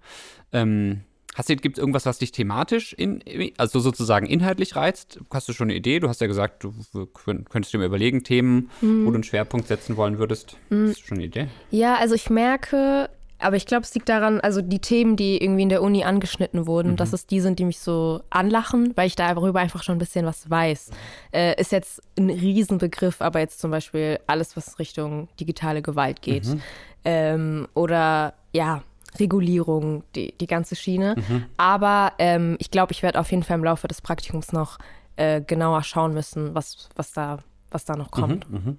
Ähm, 0.53 1.03
Hast 1.39 1.49
du, 1.49 1.55
gibt 1.55 1.79
es 1.79 1.81
irgendwas, 1.81 2.05
was 2.05 2.19
dich 2.19 2.33
thematisch, 2.33 2.93
in, 2.95 3.23
also 3.59 3.79
sozusagen 3.79 4.27
inhaltlich 4.27 4.75
reizt? 4.75 5.21
Hast 5.33 5.49
du 5.49 5.53
schon 5.53 5.69
eine 5.69 5.77
Idee? 5.77 6.01
Du 6.01 6.09
hast 6.09 6.21
ja 6.21 6.27
gesagt, 6.27 6.65
du 6.65 6.75
könntest 7.15 7.73
dir 7.73 7.79
mal 7.79 7.85
überlegen, 7.85 8.25
Themen, 8.25 8.71
mhm. 8.81 9.07
wo 9.07 9.11
du 9.11 9.15
einen 9.15 9.23
Schwerpunkt 9.23 9.69
setzen 9.69 9.97
wollen 9.97 10.19
würdest. 10.19 10.57
Mhm. 10.69 10.89
Hast 10.89 11.03
du 11.03 11.07
schon 11.07 11.19
eine 11.19 11.27
Idee? 11.27 11.47
Ja, 11.71 11.95
also 11.95 12.17
ich 12.17 12.29
merke, 12.29 13.09
aber 13.39 13.55
ich 13.55 13.67
glaube, 13.67 13.85
es 13.85 13.95
liegt 13.95 14.09
daran, 14.09 14.41
also 14.41 14.63
die 14.63 14.81
Themen, 14.81 15.15
die 15.15 15.41
irgendwie 15.41 15.63
in 15.63 15.69
der 15.69 15.83
Uni 15.83 16.03
angeschnitten 16.03 16.67
wurden, 16.67 16.93
mhm. 16.93 16.97
dass 16.97 17.13
es 17.13 17.25
die 17.25 17.39
sind, 17.39 17.61
die 17.61 17.67
mich 17.67 17.79
so 17.79 18.21
anlachen, 18.31 18.93
weil 18.97 19.07
ich 19.07 19.15
darüber 19.15 19.61
einfach 19.61 19.85
schon 19.85 19.95
ein 19.95 20.01
bisschen 20.01 20.27
was 20.27 20.51
weiß. 20.51 20.91
Äh, 21.31 21.61
ist 21.61 21.71
jetzt 21.71 22.03
ein 22.19 22.31
Riesenbegriff, 22.31 23.23
aber 23.23 23.39
jetzt 23.39 23.61
zum 23.61 23.71
Beispiel 23.71 24.19
alles, 24.27 24.57
was 24.57 24.81
Richtung 24.81 25.29
digitale 25.39 25.83
Gewalt 25.83 26.21
geht. 26.21 26.47
Mhm. 26.47 26.63
Ähm, 27.05 27.69
oder 27.75 28.35
ja, 28.53 28.83
Regulierung, 29.21 30.05
die, 30.15 30.37
die 30.39 30.47
ganze 30.47 30.77
Schiene. 30.77 31.17
Mhm. 31.17 31.45
Aber 31.57 32.13
ähm, 32.19 32.57
ich 32.59 32.71
glaube, 32.71 32.93
ich 32.93 33.03
werde 33.03 33.21
auf 33.21 33.31
jeden 33.31 33.43
Fall 33.43 33.59
im 33.59 33.65
Laufe 33.65 33.89
des 33.89 34.01
Praktikums 34.01 34.53
noch 34.53 34.79
äh, 35.17 35.41
genauer 35.41 35.83
schauen 35.83 36.15
müssen, 36.15 36.55
was, 36.55 36.89
was, 36.97 37.13
da, 37.13 37.39
was 37.71 37.85
da 37.85 37.97
noch 37.97 38.11
kommt. 38.11 38.51
Mhm, 38.51 38.57
mhm. 38.57 38.79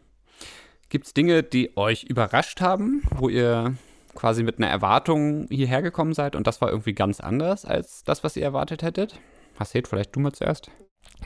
Gibt 0.89 1.05
es 1.05 1.13
Dinge, 1.13 1.43
die 1.43 1.77
euch 1.77 2.03
überrascht 2.03 2.61
haben, 2.61 3.03
wo 3.15 3.29
ihr 3.29 3.75
quasi 4.15 4.43
mit 4.43 4.57
einer 4.57 4.67
Erwartung 4.67 5.47
hierher 5.49 5.81
gekommen 5.81 6.13
seid 6.13 6.35
und 6.35 6.47
das 6.47 6.61
war 6.61 6.69
irgendwie 6.69 6.93
ganz 6.93 7.19
anders 7.19 7.63
als 7.63 8.03
das, 8.03 8.23
was 8.23 8.35
ihr 8.35 8.43
erwartet 8.43 8.81
hättet? 8.81 9.19
Hasset, 9.59 9.87
vielleicht 9.87 10.15
du 10.15 10.19
mal 10.19 10.31
zuerst. 10.31 10.71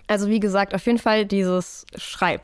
Also 0.08 0.28
wie 0.28 0.40
gesagt, 0.40 0.76
auf 0.76 0.86
jeden 0.86 0.98
Fall 0.98 1.26
dieses 1.26 1.86
Schreib. 1.96 2.42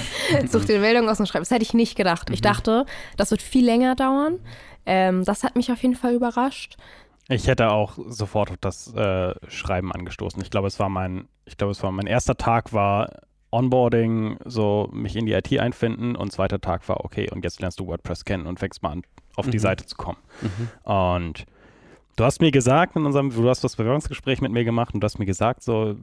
Such 0.48 0.64
dir 0.64 0.78
Meldung 0.80 1.08
aus 1.08 1.16
dem 1.16 1.26
Schreib. 1.26 1.42
Das 1.42 1.50
hätte 1.50 1.62
ich 1.62 1.74
nicht 1.74 1.96
gedacht. 1.96 2.30
Ich 2.30 2.40
mhm. 2.40 2.44
dachte, 2.44 2.86
das 3.16 3.30
wird 3.30 3.42
viel 3.42 3.64
länger 3.64 3.96
dauern. 3.96 4.38
Ähm, 4.86 5.24
das 5.24 5.44
hat 5.44 5.56
mich 5.56 5.70
auf 5.70 5.82
jeden 5.82 5.96
Fall 5.96 6.14
überrascht. 6.14 6.76
Ich 7.28 7.46
hätte 7.46 7.70
auch 7.70 7.98
sofort 8.08 8.50
auf 8.50 8.56
das 8.60 8.92
äh, 8.94 9.34
Schreiben 9.48 9.92
angestoßen. 9.92 10.42
Ich 10.42 10.50
glaube, 10.50 10.66
es 10.66 10.80
war 10.80 10.88
mein, 10.88 11.28
ich 11.44 11.56
glaube, 11.56 11.70
es 11.70 11.82
war 11.82 11.92
mein 11.92 12.06
erster 12.06 12.36
Tag 12.36 12.72
war 12.72 13.08
Onboarding, 13.52 14.38
so 14.44 14.88
mich 14.92 15.16
in 15.16 15.26
die 15.26 15.32
IT 15.32 15.58
einfinden 15.58 16.16
und 16.16 16.32
zweiter 16.32 16.60
Tag 16.60 16.88
war 16.88 17.04
okay 17.04 17.28
und 17.30 17.44
jetzt 17.44 17.60
lernst 17.60 17.80
du 17.80 17.86
WordPress 17.86 18.24
kennen 18.24 18.46
und 18.46 18.58
fängst 18.58 18.82
mal 18.82 18.90
an, 18.90 19.02
auf 19.36 19.46
mhm. 19.46 19.50
die 19.50 19.58
Seite 19.58 19.86
zu 19.86 19.96
kommen. 19.96 20.18
Mhm. 20.40 20.90
Und 20.92 21.46
du 22.16 22.24
hast 22.24 22.40
mir 22.40 22.50
gesagt 22.50 22.96
in 22.96 23.06
unserem, 23.06 23.30
du 23.30 23.48
hast 23.48 23.64
das 23.64 23.76
Bewerbungsgespräch 23.76 24.40
mit 24.40 24.52
mir 24.52 24.64
gemacht 24.64 24.94
und 24.94 25.00
du 25.00 25.04
hast 25.04 25.18
mir 25.18 25.26
gesagt, 25.26 25.62
so 25.62 25.96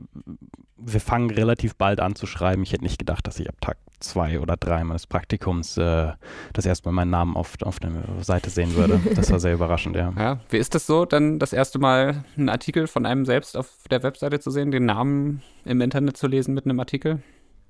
wir 0.77 1.01
fangen 1.01 1.31
relativ 1.31 1.75
bald 1.75 1.99
an 1.99 2.15
zu 2.15 2.27
schreiben. 2.27 2.63
Ich 2.63 2.71
hätte 2.71 2.83
nicht 2.83 2.99
gedacht, 2.99 3.25
dass 3.25 3.39
ich 3.39 3.49
ab 3.49 3.55
Tag 3.61 3.77
zwei 3.99 4.39
oder 4.39 4.57
drei 4.57 4.83
meines 4.83 5.07
Praktikums 5.07 5.75
äh, 5.77 6.13
das 6.53 6.65
erste 6.65 6.87
Mal 6.87 6.93
meinen 6.93 7.09
Namen 7.09 7.35
auf, 7.35 7.55
auf 7.63 7.79
der 7.79 7.91
Seite 8.21 8.49
sehen 8.49 8.75
würde. 8.75 8.99
Das 9.15 9.31
war 9.31 9.39
sehr 9.39 9.55
überraschend, 9.55 9.95
ja. 9.95 10.13
ja. 10.17 10.39
Wie 10.49 10.57
ist 10.57 10.75
das 10.75 10.85
so, 10.85 11.05
dann 11.05 11.39
das 11.39 11.51
erste 11.51 11.79
Mal 11.79 12.23
einen 12.37 12.49
Artikel 12.49 12.85
von 12.85 13.05
einem 13.05 13.25
selbst 13.25 13.57
auf 13.57 13.69
der 13.89 14.03
Webseite 14.03 14.39
zu 14.39 14.51
sehen, 14.51 14.69
den 14.69 14.85
Namen 14.85 15.41
im 15.65 15.81
Internet 15.81 16.17
zu 16.17 16.27
lesen 16.27 16.53
mit 16.53 16.65
einem 16.65 16.79
Artikel? 16.79 17.23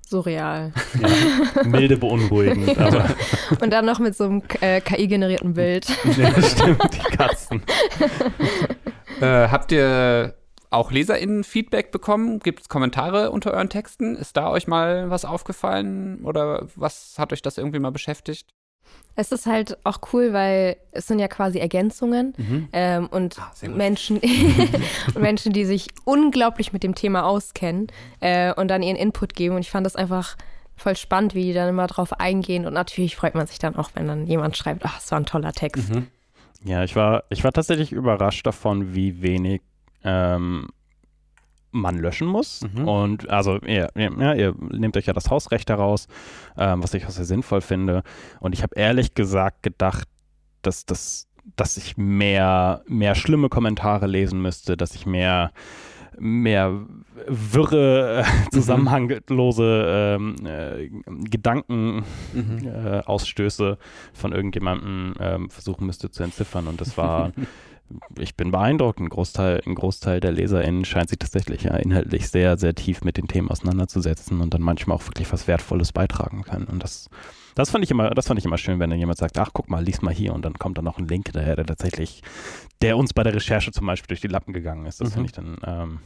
Surreal. 0.08 0.72
Ja, 1.00 1.64
milde 1.64 1.96
beunruhigend. 1.96 2.78
Aber. 2.78 3.08
Und 3.60 3.72
dann 3.72 3.84
noch 3.84 3.98
mit 3.98 4.16
so 4.16 4.24
einem 4.24 4.42
äh, 4.60 4.80
KI-generierten 4.80 5.54
Bild. 5.54 5.86
Ja, 6.16 6.42
stimmt, 6.42 6.82
die 6.94 7.16
Katzen. 7.16 7.62
äh, 9.20 9.48
habt 9.48 9.72
ihr 9.72 10.34
auch 10.70 10.90
LeserInnen 10.90 11.44
Feedback 11.44 11.92
bekommen? 11.92 12.40
Gibt 12.40 12.62
es 12.62 12.68
Kommentare 12.68 13.30
unter 13.30 13.52
euren 13.52 13.68
Texten? 13.68 14.16
Ist 14.16 14.36
da 14.36 14.50
euch 14.50 14.66
mal 14.66 15.10
was 15.10 15.24
aufgefallen 15.24 16.24
oder 16.24 16.66
was 16.74 17.14
hat 17.18 17.32
euch 17.32 17.42
das 17.42 17.58
irgendwie 17.58 17.78
mal 17.78 17.92
beschäftigt? 17.92 18.48
Es 19.14 19.32
ist 19.32 19.46
halt 19.46 19.76
auch 19.82 19.98
cool, 20.12 20.32
weil 20.32 20.76
es 20.92 21.08
sind 21.08 21.18
ja 21.18 21.26
quasi 21.26 21.58
Ergänzungen 21.58 22.34
mhm. 22.36 22.68
ähm, 22.72 23.08
und 23.08 23.36
ah, 23.40 23.52
Menschen, 23.66 24.20
Menschen, 25.18 25.52
die 25.52 25.64
sich 25.64 25.88
unglaublich 26.04 26.72
mit 26.72 26.84
dem 26.84 26.94
Thema 26.94 27.24
auskennen 27.24 27.88
äh, 28.20 28.54
und 28.54 28.68
dann 28.68 28.82
ihren 28.82 28.96
Input 28.96 29.34
geben. 29.34 29.56
Und 29.56 29.62
ich 29.62 29.70
fand 29.70 29.84
das 29.84 29.96
einfach 29.96 30.36
voll 30.76 30.96
spannend, 30.96 31.34
wie 31.34 31.42
die 31.42 31.52
dann 31.52 31.68
immer 31.68 31.88
drauf 31.88 32.12
eingehen. 32.20 32.64
Und 32.64 32.74
natürlich 32.74 33.16
freut 33.16 33.34
man 33.34 33.46
sich 33.48 33.58
dann 33.58 33.74
auch, 33.74 33.90
wenn 33.94 34.06
dann 34.06 34.26
jemand 34.28 34.56
schreibt, 34.56 34.84
ach, 34.84 35.00
es 35.00 35.10
war 35.10 35.18
ein 35.18 35.26
toller 35.26 35.52
Text. 35.52 35.92
Mhm. 35.92 36.06
Ja, 36.64 36.84
ich 36.84 36.96
war, 36.96 37.24
ich 37.28 37.44
war 37.44 37.52
tatsächlich 37.52 37.92
überrascht 37.92 38.46
davon, 38.46 38.94
wie 38.94 39.20
wenig 39.22 39.62
ähm, 40.04 40.68
man 41.70 41.98
löschen 41.98 42.26
muss. 42.26 42.62
Mhm. 42.62 42.88
Und 42.88 43.30
also 43.30 43.58
ihr, 43.60 43.90
ja, 43.94 44.34
ihr 44.34 44.54
nehmt 44.70 44.96
euch 44.96 45.06
ja 45.06 45.12
das 45.12 45.30
Hausrecht 45.30 45.70
heraus, 45.70 46.08
ähm, 46.56 46.82
was 46.82 46.94
ich 46.94 47.06
auch 47.06 47.10
sehr 47.10 47.24
sinnvoll 47.24 47.60
finde. 47.60 48.02
Und 48.40 48.54
ich 48.54 48.62
habe 48.62 48.74
ehrlich 48.76 49.14
gesagt 49.14 49.62
gedacht, 49.62 50.08
dass, 50.62 50.86
dass, 50.86 51.28
dass 51.56 51.76
ich 51.76 51.96
mehr, 51.96 52.82
mehr 52.86 53.14
schlimme 53.14 53.48
Kommentare 53.48 54.06
lesen 54.06 54.42
müsste, 54.42 54.76
dass 54.76 54.94
ich 54.94 55.06
mehr 55.06 55.52
mehr 56.20 56.84
wirre, 57.28 58.24
mhm. 58.24 58.50
zusammenhanglose 58.52 60.16
ähm, 60.18 60.34
äh, 60.44 60.90
Gedankenausstöße 61.28 63.64
mhm. 63.64 63.72
äh, 63.72 63.76
von 64.12 64.32
irgendjemandem 64.32 65.12
äh, 65.18 65.38
versuchen 65.48 65.86
müsste 65.86 66.10
zu 66.10 66.24
entziffern. 66.24 66.66
Und 66.66 66.80
das 66.80 66.98
war 66.98 67.30
ich 68.18 68.36
bin 68.36 68.50
beeindruckt. 68.50 69.00
Ein 69.00 69.08
Großteil, 69.08 69.62
ein 69.66 69.74
Großteil 69.74 70.20
der 70.20 70.32
LeserInnen 70.32 70.84
scheint 70.84 71.10
sich 71.10 71.18
tatsächlich 71.18 71.64
ja 71.64 71.76
inhaltlich 71.76 72.28
sehr, 72.28 72.58
sehr 72.58 72.74
tief 72.74 73.02
mit 73.02 73.16
den 73.16 73.28
Themen 73.28 73.50
auseinanderzusetzen 73.50 74.40
und 74.40 74.54
dann 74.54 74.62
manchmal 74.62 74.96
auch 74.96 75.06
wirklich 75.06 75.32
was 75.32 75.46
Wertvolles 75.46 75.92
beitragen 75.92 76.42
können. 76.42 76.64
Und 76.64 76.82
das, 76.82 77.08
das 77.54 77.70
fand 77.70 77.84
ich 77.84 77.90
immer, 77.90 78.10
das 78.10 78.26
fand 78.26 78.38
ich 78.38 78.44
immer 78.44 78.58
schön, 78.58 78.78
wenn 78.78 78.90
dann 78.90 78.98
jemand 78.98 79.18
sagt, 79.18 79.38
ach 79.38 79.50
guck 79.52 79.68
mal, 79.68 79.82
lies 79.82 80.02
mal 80.02 80.14
hier 80.14 80.34
und 80.34 80.44
dann 80.44 80.54
kommt 80.54 80.78
dann 80.78 80.84
noch 80.84 80.98
ein 80.98 81.08
Link 81.08 81.32
daher, 81.32 81.56
der 81.56 81.66
tatsächlich, 81.66 82.22
der 82.82 82.96
uns 82.96 83.12
bei 83.12 83.22
der 83.22 83.34
Recherche 83.34 83.72
zum 83.72 83.86
Beispiel 83.86 84.08
durch 84.08 84.20
die 84.20 84.28
Lappen 84.28 84.52
gegangen 84.52 84.86
ist. 84.86 85.00
Das 85.00 85.10
mhm. 85.10 85.12
finde 85.12 85.26
ich 85.26 85.32
dann 85.32 85.56
ähm, 85.64 85.98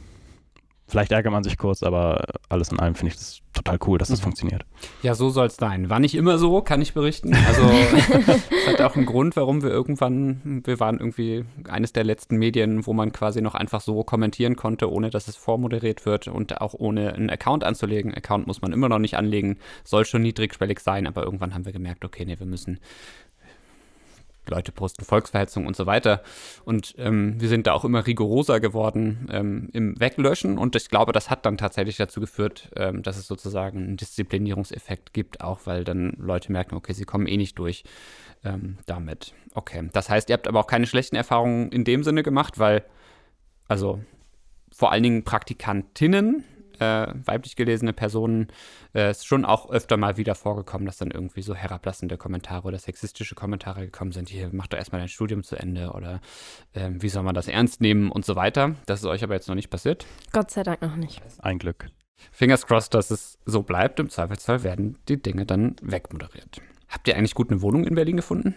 Vielleicht 0.93 1.11
ärgert 1.11 1.31
man 1.31 1.43
sich 1.43 1.57
kurz, 1.57 1.81
aber 1.81 2.23
alles 2.49 2.71
in 2.71 2.79
allem 2.79 2.93
finde 2.93 3.13
ich 3.13 3.17
das 3.17 3.41
total 3.51 3.79
cool, 3.87 3.97
dass 3.97 4.09
das 4.09 4.19
mhm. 4.19 4.25
funktioniert. 4.25 4.63
Ja, 5.01 5.15
so 5.15 5.31
soll 5.31 5.47
es 5.47 5.55
sein. 5.55 5.89
War 5.89 5.99
nicht 5.99 6.13
immer 6.13 6.37
so, 6.37 6.61
kann 6.61 6.83
ich 6.83 6.93
berichten. 6.93 7.33
Also 7.47 7.63
es 7.67 8.67
hat 8.67 8.79
auch 8.79 8.95
einen 8.95 9.07
Grund, 9.07 9.35
warum 9.35 9.63
wir 9.63 9.71
irgendwann, 9.71 10.61
wir 10.63 10.79
waren 10.79 10.99
irgendwie 10.99 11.45
eines 11.67 11.93
der 11.93 12.03
letzten 12.03 12.37
Medien, 12.37 12.85
wo 12.85 12.93
man 12.93 13.11
quasi 13.11 13.41
noch 13.41 13.55
einfach 13.55 13.81
so 13.81 14.03
kommentieren 14.03 14.55
konnte, 14.55 14.91
ohne 14.91 15.09
dass 15.09 15.27
es 15.27 15.35
vormoderiert 15.35 16.05
wird 16.05 16.27
und 16.27 16.61
auch 16.61 16.75
ohne 16.75 17.15
einen 17.15 17.31
Account 17.31 17.63
anzulegen. 17.63 18.13
Account 18.13 18.45
muss 18.45 18.61
man 18.61 18.71
immer 18.71 18.87
noch 18.87 18.99
nicht 18.99 19.17
anlegen, 19.17 19.57
soll 19.83 20.05
schon 20.05 20.21
niedrigschwellig 20.21 20.79
sein, 20.79 21.07
aber 21.07 21.23
irgendwann 21.23 21.55
haben 21.55 21.65
wir 21.65 21.73
gemerkt, 21.73 22.05
okay, 22.05 22.23
nee, 22.23 22.37
wir 22.37 22.45
müssen 22.45 22.79
Leute 24.49 24.71
posten 24.71 25.05
Volksverhetzung 25.05 25.65
und 25.67 25.75
so 25.75 25.85
weiter. 25.85 26.21
Und 26.65 26.95
ähm, 26.97 27.39
wir 27.39 27.49
sind 27.49 27.67
da 27.67 27.73
auch 27.73 27.85
immer 27.85 28.05
rigoroser 28.05 28.59
geworden 28.59 29.27
ähm, 29.31 29.69
im 29.73 29.99
Weglöschen. 29.99 30.57
Und 30.57 30.75
ich 30.75 30.89
glaube, 30.89 31.11
das 31.11 31.29
hat 31.29 31.45
dann 31.45 31.57
tatsächlich 31.57 31.97
dazu 31.97 32.19
geführt, 32.19 32.69
ähm, 32.75 33.03
dass 33.03 33.17
es 33.17 33.27
sozusagen 33.27 33.79
einen 33.83 33.97
Disziplinierungseffekt 33.97 35.13
gibt, 35.13 35.41
auch 35.41 35.61
weil 35.65 35.83
dann 35.83 36.13
Leute 36.17 36.51
merken, 36.51 36.75
okay, 36.75 36.93
sie 36.93 37.05
kommen 37.05 37.27
eh 37.27 37.37
nicht 37.37 37.57
durch 37.59 37.83
ähm, 38.43 38.77
damit. 38.85 39.33
Okay. 39.53 39.89
Das 39.93 40.09
heißt, 40.09 40.29
ihr 40.29 40.33
habt 40.33 40.47
aber 40.47 40.59
auch 40.59 40.67
keine 40.67 40.87
schlechten 40.87 41.15
Erfahrungen 41.15 41.71
in 41.71 41.83
dem 41.83 42.03
Sinne 42.03 42.23
gemacht, 42.23 42.59
weil, 42.59 42.83
also 43.67 44.01
vor 44.71 44.91
allen 44.91 45.03
Dingen 45.03 45.23
Praktikantinnen 45.23 46.43
äh, 46.79 47.07
weiblich 47.25 47.55
gelesene 47.55 47.93
Personen 47.93 48.47
äh, 48.93 49.11
ist 49.11 49.25
schon 49.25 49.45
auch 49.45 49.69
öfter 49.69 49.97
mal 49.97 50.17
wieder 50.17 50.35
vorgekommen, 50.35 50.85
dass 50.85 50.97
dann 50.97 51.11
irgendwie 51.11 51.41
so 51.41 51.55
herablassende 51.55 52.17
Kommentare 52.17 52.67
oder 52.67 52.79
sexistische 52.79 53.35
Kommentare 53.35 53.81
gekommen 53.81 54.11
sind. 54.11 54.29
Hier, 54.29 54.49
mach 54.51 54.67
doch 54.67 54.77
erstmal 54.77 55.01
dein 55.01 55.09
Studium 55.09 55.43
zu 55.43 55.55
Ende 55.55 55.91
oder 55.91 56.21
äh, 56.73 56.89
wie 56.91 57.09
soll 57.09 57.23
man 57.23 57.35
das 57.35 57.47
ernst 57.47 57.81
nehmen 57.81 58.11
und 58.11 58.25
so 58.25 58.35
weiter. 58.35 58.75
Das 58.85 58.99
ist 58.99 59.05
euch 59.05 59.23
aber 59.23 59.33
jetzt 59.33 59.47
noch 59.47 59.55
nicht 59.55 59.69
passiert. 59.69 60.05
Gott 60.31 60.51
sei 60.51 60.63
Dank 60.63 60.81
noch 60.81 60.95
nicht. 60.95 61.21
Ein 61.39 61.59
Glück. 61.59 61.87
Fingers 62.31 62.65
crossed, 62.65 62.93
dass 62.93 63.11
es 63.11 63.37
so 63.45 63.63
bleibt. 63.63 63.99
Im 63.99 64.09
Zweifelsfall 64.09 64.63
werden 64.63 64.97
die 65.07 65.21
Dinge 65.21 65.45
dann 65.45 65.75
wegmoderiert. 65.81 66.61
Habt 66.87 67.07
ihr 67.07 67.17
eigentlich 67.17 67.35
gut 67.35 67.51
eine 67.51 67.61
Wohnung 67.61 67.85
in 67.85 67.95
Berlin 67.95 68.17
gefunden? 68.17 68.55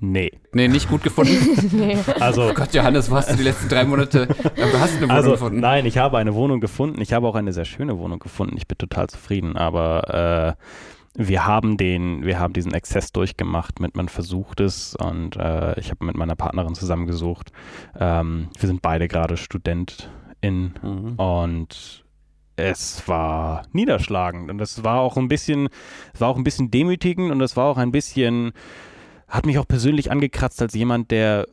Nee. 0.00 0.30
Nee, 0.52 0.68
nicht 0.68 0.88
gut 0.88 1.02
gefunden. 1.02 1.68
nee. 1.76 1.98
Also, 2.20 2.50
oh 2.50 2.54
Gott, 2.54 2.72
Johannes, 2.72 3.10
wo 3.10 3.16
hast 3.16 3.30
du 3.30 3.36
die 3.36 3.42
letzten 3.42 3.68
drei 3.68 3.84
Monate? 3.84 4.26
Du 4.26 4.78
hast 4.78 4.92
eine 4.92 5.02
Wohnung 5.02 5.10
also, 5.10 5.30
gefunden. 5.32 5.60
Nein, 5.60 5.86
ich 5.86 5.98
habe 5.98 6.18
eine 6.18 6.34
Wohnung 6.34 6.60
gefunden. 6.60 7.00
Ich 7.00 7.12
habe 7.12 7.26
auch 7.26 7.34
eine 7.34 7.52
sehr 7.52 7.64
schöne 7.64 7.98
Wohnung 7.98 8.20
gefunden. 8.20 8.56
Ich 8.56 8.68
bin 8.68 8.78
total 8.78 9.08
zufrieden. 9.08 9.56
Aber 9.56 10.56
äh, 10.56 10.62
wir 11.20 11.46
haben 11.46 11.76
den, 11.76 12.24
wir 12.24 12.38
haben 12.38 12.52
diesen 12.52 12.72
Exzess 12.72 13.10
durchgemacht 13.10 13.80
mit 13.80 13.96
man 13.96 14.08
versucht 14.08 14.60
es 14.60 14.94
und 14.94 15.36
äh, 15.36 15.78
ich 15.80 15.90
habe 15.90 16.04
mit 16.04 16.16
meiner 16.16 16.36
Partnerin 16.36 16.76
zusammengesucht. 16.76 17.50
Ähm, 17.98 18.48
wir 18.56 18.68
sind 18.68 18.82
beide 18.82 19.08
gerade 19.08 19.36
StudentIn 19.36 20.74
mhm. 20.80 21.14
und 21.16 22.04
es 22.54 23.06
war 23.08 23.62
niederschlagend 23.72 24.48
und 24.48 24.60
es 24.60 24.84
war 24.84 25.00
auch 25.00 25.16
ein 25.16 25.26
bisschen, 25.26 25.68
es 26.14 26.20
war 26.20 26.28
auch 26.28 26.36
ein 26.36 26.44
bisschen 26.44 26.70
demütigend 26.70 27.32
und 27.32 27.40
es 27.40 27.56
war 27.56 27.66
auch 27.66 27.78
ein 27.78 27.90
bisschen 27.90 28.52
hat 29.28 29.46
mich 29.46 29.58
auch 29.58 29.68
persönlich 29.68 30.10
angekratzt 30.10 30.60
als 30.62 30.74
jemand, 30.74 31.10
der 31.10 31.46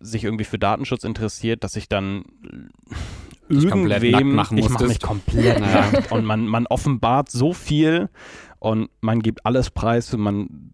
sich 0.00 0.24
irgendwie 0.24 0.44
für 0.44 0.58
Datenschutz 0.58 1.04
interessiert, 1.04 1.64
dass 1.64 1.76
ich 1.76 1.88
dann 1.88 2.24
irgendwem, 3.48 4.34
machen 4.34 4.58
ich 4.58 4.68
mache 4.68 4.86
mich 4.86 5.00
komplett 5.00 5.60
nackt 5.60 6.12
und 6.12 6.24
man, 6.24 6.46
man 6.46 6.66
offenbart 6.66 7.30
so 7.30 7.52
viel 7.52 8.08
und 8.58 8.90
man 9.00 9.20
gibt 9.20 9.46
alles 9.46 9.70
preis 9.70 10.12
und 10.12 10.20
man 10.20 10.72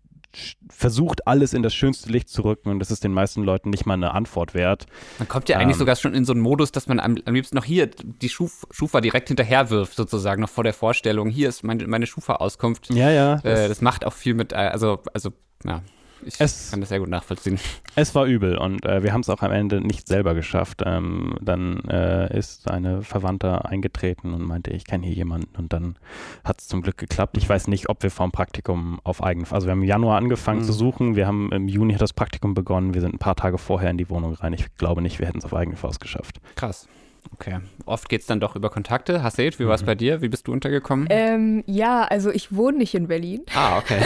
versucht 0.71 1.27
alles 1.27 1.53
in 1.53 1.63
das 1.63 1.75
schönste 1.75 2.11
Licht 2.11 2.31
zu 2.31 2.43
rücken 2.43 2.71
und 2.71 2.79
das 2.79 2.91
ist 2.91 3.05
den 3.05 3.13
meisten 3.13 3.43
Leuten 3.43 3.69
nicht 3.69 3.85
mal 3.85 3.95
eine 3.95 4.13
Antwort 4.13 4.55
wert. 4.55 4.87
Man 5.19 5.29
kommt 5.29 5.49
ja 5.51 5.59
eigentlich 5.59 5.75
ähm, 5.75 5.81
sogar 5.81 5.97
schon 5.97 6.15
in 6.15 6.25
so 6.25 6.33
einen 6.33 6.41
Modus, 6.41 6.73
dass 6.73 6.87
man 6.87 7.01
am, 7.01 7.19
am 7.25 7.35
liebsten 7.35 7.57
noch 7.57 7.65
hier 7.65 7.87
die 7.87 8.31
Schuf, 8.31 8.67
Schufa 8.71 9.03
direkt 9.03 9.29
hinterher 9.29 9.69
wirft, 9.69 9.95
sozusagen, 9.95 10.41
noch 10.41 10.49
vor 10.49 10.65
der 10.65 10.73
Vorstellung. 10.73 11.29
Hier 11.29 11.51
ist 11.51 11.65
meine, 11.65 11.87
meine 11.87 12.07
Schufa-Auskunft. 12.07 12.93
Ja, 12.95 13.11
ja. 13.11 13.35
Äh, 13.37 13.41
das, 13.43 13.69
das 13.69 13.81
macht 13.83 14.07
auch 14.07 14.15
viel 14.15 14.33
mit, 14.33 14.53
äh, 14.53 14.57
also, 14.57 15.03
also, 15.13 15.33
ja. 15.65 15.83
Ich 16.25 16.41
es, 16.41 16.71
kann 16.71 16.81
das 16.81 16.89
sehr 16.89 16.99
gut 16.99 17.09
nachvollziehen. 17.09 17.59
Es 17.95 18.15
war 18.15 18.25
übel 18.27 18.57
und 18.57 18.87
äh, 18.87 19.03
wir 19.03 19.13
haben 19.13 19.21
es 19.21 19.29
auch 19.29 19.43
am 19.43 19.53
Ende 19.53 19.81
nicht 19.81 20.09
selber 20.09 20.35
geschafft. 20.35 20.83
Ähm, 20.85 21.37
dann 21.41 21.81
äh, 21.89 22.37
ist 22.37 22.71
eine 22.71 23.03
Verwandte 23.03 23.65
eingetreten 23.65 24.33
und 24.33 24.43
meinte, 24.43 24.71
ich 24.71 24.85
kenne 24.85 25.07
hier 25.07 25.15
jemanden 25.15 25.55
und 25.57 25.73
dann 25.73 25.97
hat 26.45 26.61
es 26.61 26.69
zum 26.69 26.83
Glück 26.83 26.97
geklappt. 26.97 27.37
Ich 27.37 27.49
weiß 27.49 27.69
nicht, 27.69 27.89
ob 27.89 28.03
wir 28.03 28.11
vom 28.11 28.33
Praktikum 28.33 29.01
auf 29.05 29.23
eigen, 29.23 29.45
also 29.51 29.67
wir 29.67 29.73
haben 29.73 29.83
im 29.83 29.89
Januar 29.89 30.17
angefangen 30.17 30.61
mhm. 30.61 30.65
zu 30.65 30.73
suchen, 30.73 31.17
wir 31.17 31.27
haben 31.27 31.51
im 31.53 31.69
Juni 31.69 31.93
hat 31.93 32.03
das 32.03 32.13
Praktikum 32.13 32.55
begonnen, 32.55 32.95
wir 32.95 33.01
sind 33.01 33.15
ein 33.15 33.19
paar 33.19 33.37
Tage 33.37 33.59
vorher 33.59 33.91
in 33.91 33.99
die 33.99 34.09
Wohnung 34.09 34.35
rein. 34.35 34.53
Ich 34.53 34.75
glaube 34.77 35.03
nicht, 35.03 35.19
wir 35.19 35.27
hätten 35.27 35.39
es 35.39 35.45
auf 35.45 35.55
eigene 35.55 35.77
Faust 35.77 36.01
geschafft. 36.01 36.41
Krass. 36.55 36.89
Okay. 37.35 37.61
Oft 37.87 38.09
geht 38.09 38.21
es 38.21 38.27
dann 38.27 38.41
doch 38.41 38.57
über 38.57 38.71
Kontakte. 38.71 39.23
Hasset, 39.23 39.59
wie 39.59 39.67
war 39.67 39.75
es 39.75 39.83
mhm. 39.83 39.87
bei 39.87 39.95
dir? 39.95 40.23
Wie 40.23 40.29
bist 40.29 40.47
du 40.47 40.53
untergekommen? 40.53 41.09
Ähm, 41.11 41.65
ja, 41.67 42.05
also 42.05 42.31
ich 42.31 42.55
wohne 42.55 42.79
nicht 42.79 42.95
in 42.95 43.09
Berlin. 43.09 43.43
Ah, 43.55 43.79
okay. 43.79 44.01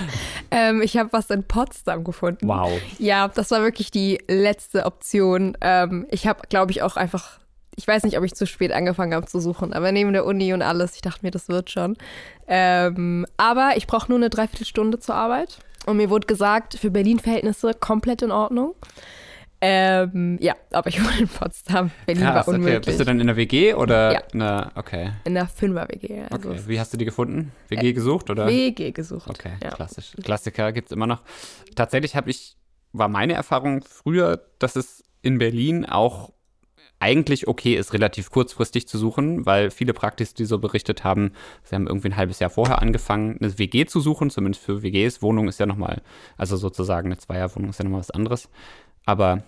ähm, 0.50 0.82
ich 0.82 0.96
habe 0.96 1.12
was 1.12 1.30
in 1.30 1.44
Potsdam 1.44 2.04
gefunden. 2.04 2.48
Wow. 2.48 2.70
Ja, 2.98 3.28
das 3.28 3.50
war 3.50 3.62
wirklich 3.62 3.90
die 3.90 4.18
letzte 4.28 4.86
Option. 4.86 5.56
Ähm, 5.60 6.06
ich 6.10 6.26
habe, 6.26 6.42
glaube 6.48 6.72
ich, 6.72 6.82
auch 6.82 6.96
einfach, 6.96 7.38
ich 7.76 7.86
weiß 7.86 8.02
nicht, 8.04 8.18
ob 8.18 8.24
ich 8.24 8.34
zu 8.34 8.46
spät 8.46 8.72
angefangen 8.72 9.14
habe 9.14 9.26
zu 9.26 9.40
suchen, 9.40 9.72
aber 9.72 9.92
neben 9.92 10.12
der 10.12 10.24
Uni 10.24 10.52
und 10.52 10.62
alles, 10.62 10.94
ich 10.94 11.02
dachte 11.02 11.20
mir, 11.22 11.30
das 11.30 11.48
wird 11.48 11.70
schon. 11.70 11.96
Ähm, 12.48 13.26
aber 13.36 13.72
ich 13.76 13.86
brauche 13.86 14.08
nur 14.08 14.18
eine 14.18 14.30
Dreiviertelstunde 14.30 14.98
zur 14.98 15.14
Arbeit. 15.14 15.58
Und 15.86 15.96
mir 15.96 16.10
wurde 16.10 16.26
gesagt, 16.26 16.74
für 16.74 16.90
Berlin-Verhältnisse 16.90 17.72
komplett 17.74 18.22
in 18.22 18.32
Ordnung. 18.32 18.74
Ähm, 19.62 20.38
ja, 20.40 20.54
aber 20.70 20.88
ich 20.88 21.00
wohne 21.04 21.20
in 21.20 21.28
Potsdam. 21.28 21.90
Berlin 22.06 22.24
Krass, 22.24 22.46
war 22.46 22.54
unmöglich. 22.54 22.76
Okay. 22.78 22.86
Bist 22.86 23.00
du 23.00 23.04
dann 23.04 23.20
in 23.20 23.26
der 23.26 23.36
WG 23.36 23.74
oder? 23.74 24.12
Ja. 24.12 24.22
Na, 24.32 24.72
okay. 24.74 25.12
In 25.24 25.34
der 25.34 25.46
Fünfer-WG. 25.46 26.22
Also 26.30 26.50
okay. 26.50 26.60
Wie 26.66 26.80
hast 26.80 26.92
du 26.92 26.96
die 26.96 27.04
gefunden? 27.04 27.52
WG 27.68 27.88
äh, 27.88 27.92
gesucht 27.92 28.30
oder? 28.30 28.46
WG 28.46 28.92
gesucht. 28.92 29.28
Okay, 29.28 29.52
ja. 29.62 29.70
klassisch. 29.70 30.12
Klassiker 30.22 30.72
gibt 30.72 30.88
es 30.88 30.92
immer 30.92 31.06
noch. 31.06 31.22
Tatsächlich 31.74 32.16
habe 32.16 32.30
ich, 32.30 32.56
war 32.92 33.08
meine 33.08 33.34
Erfahrung 33.34 33.84
früher, 33.86 34.42
dass 34.58 34.76
es 34.76 35.04
in 35.22 35.38
Berlin 35.38 35.84
auch 35.84 36.32
eigentlich 37.00 37.48
okay 37.48 37.76
ist, 37.76 37.94
relativ 37.94 38.30
kurzfristig 38.30 38.86
zu 38.86 38.98
suchen, 38.98 39.46
weil 39.46 39.70
viele 39.70 39.94
Praktis, 39.94 40.34
die 40.34 40.44
so 40.44 40.58
berichtet 40.58 41.02
haben, 41.02 41.32
sie 41.64 41.74
haben 41.74 41.86
irgendwie 41.86 42.08
ein 42.08 42.16
halbes 42.16 42.38
Jahr 42.40 42.50
vorher 42.50 42.80
angefangen, 42.82 43.38
eine 43.40 43.58
WG 43.58 43.86
zu 43.86 44.00
suchen, 44.00 44.28
zumindest 44.28 44.62
für 44.62 44.82
WGs. 44.82 45.22
Wohnung 45.22 45.48
ist 45.48 45.58
ja 45.58 45.66
nochmal, 45.66 46.02
also 46.36 46.56
sozusagen 46.58 47.08
eine 47.08 47.16
Zweierwohnung 47.16 47.70
ist 47.70 47.78
ja 47.78 47.84
nochmal 47.84 48.00
was 48.00 48.10
anderes. 48.10 48.50
Aber 49.10 49.42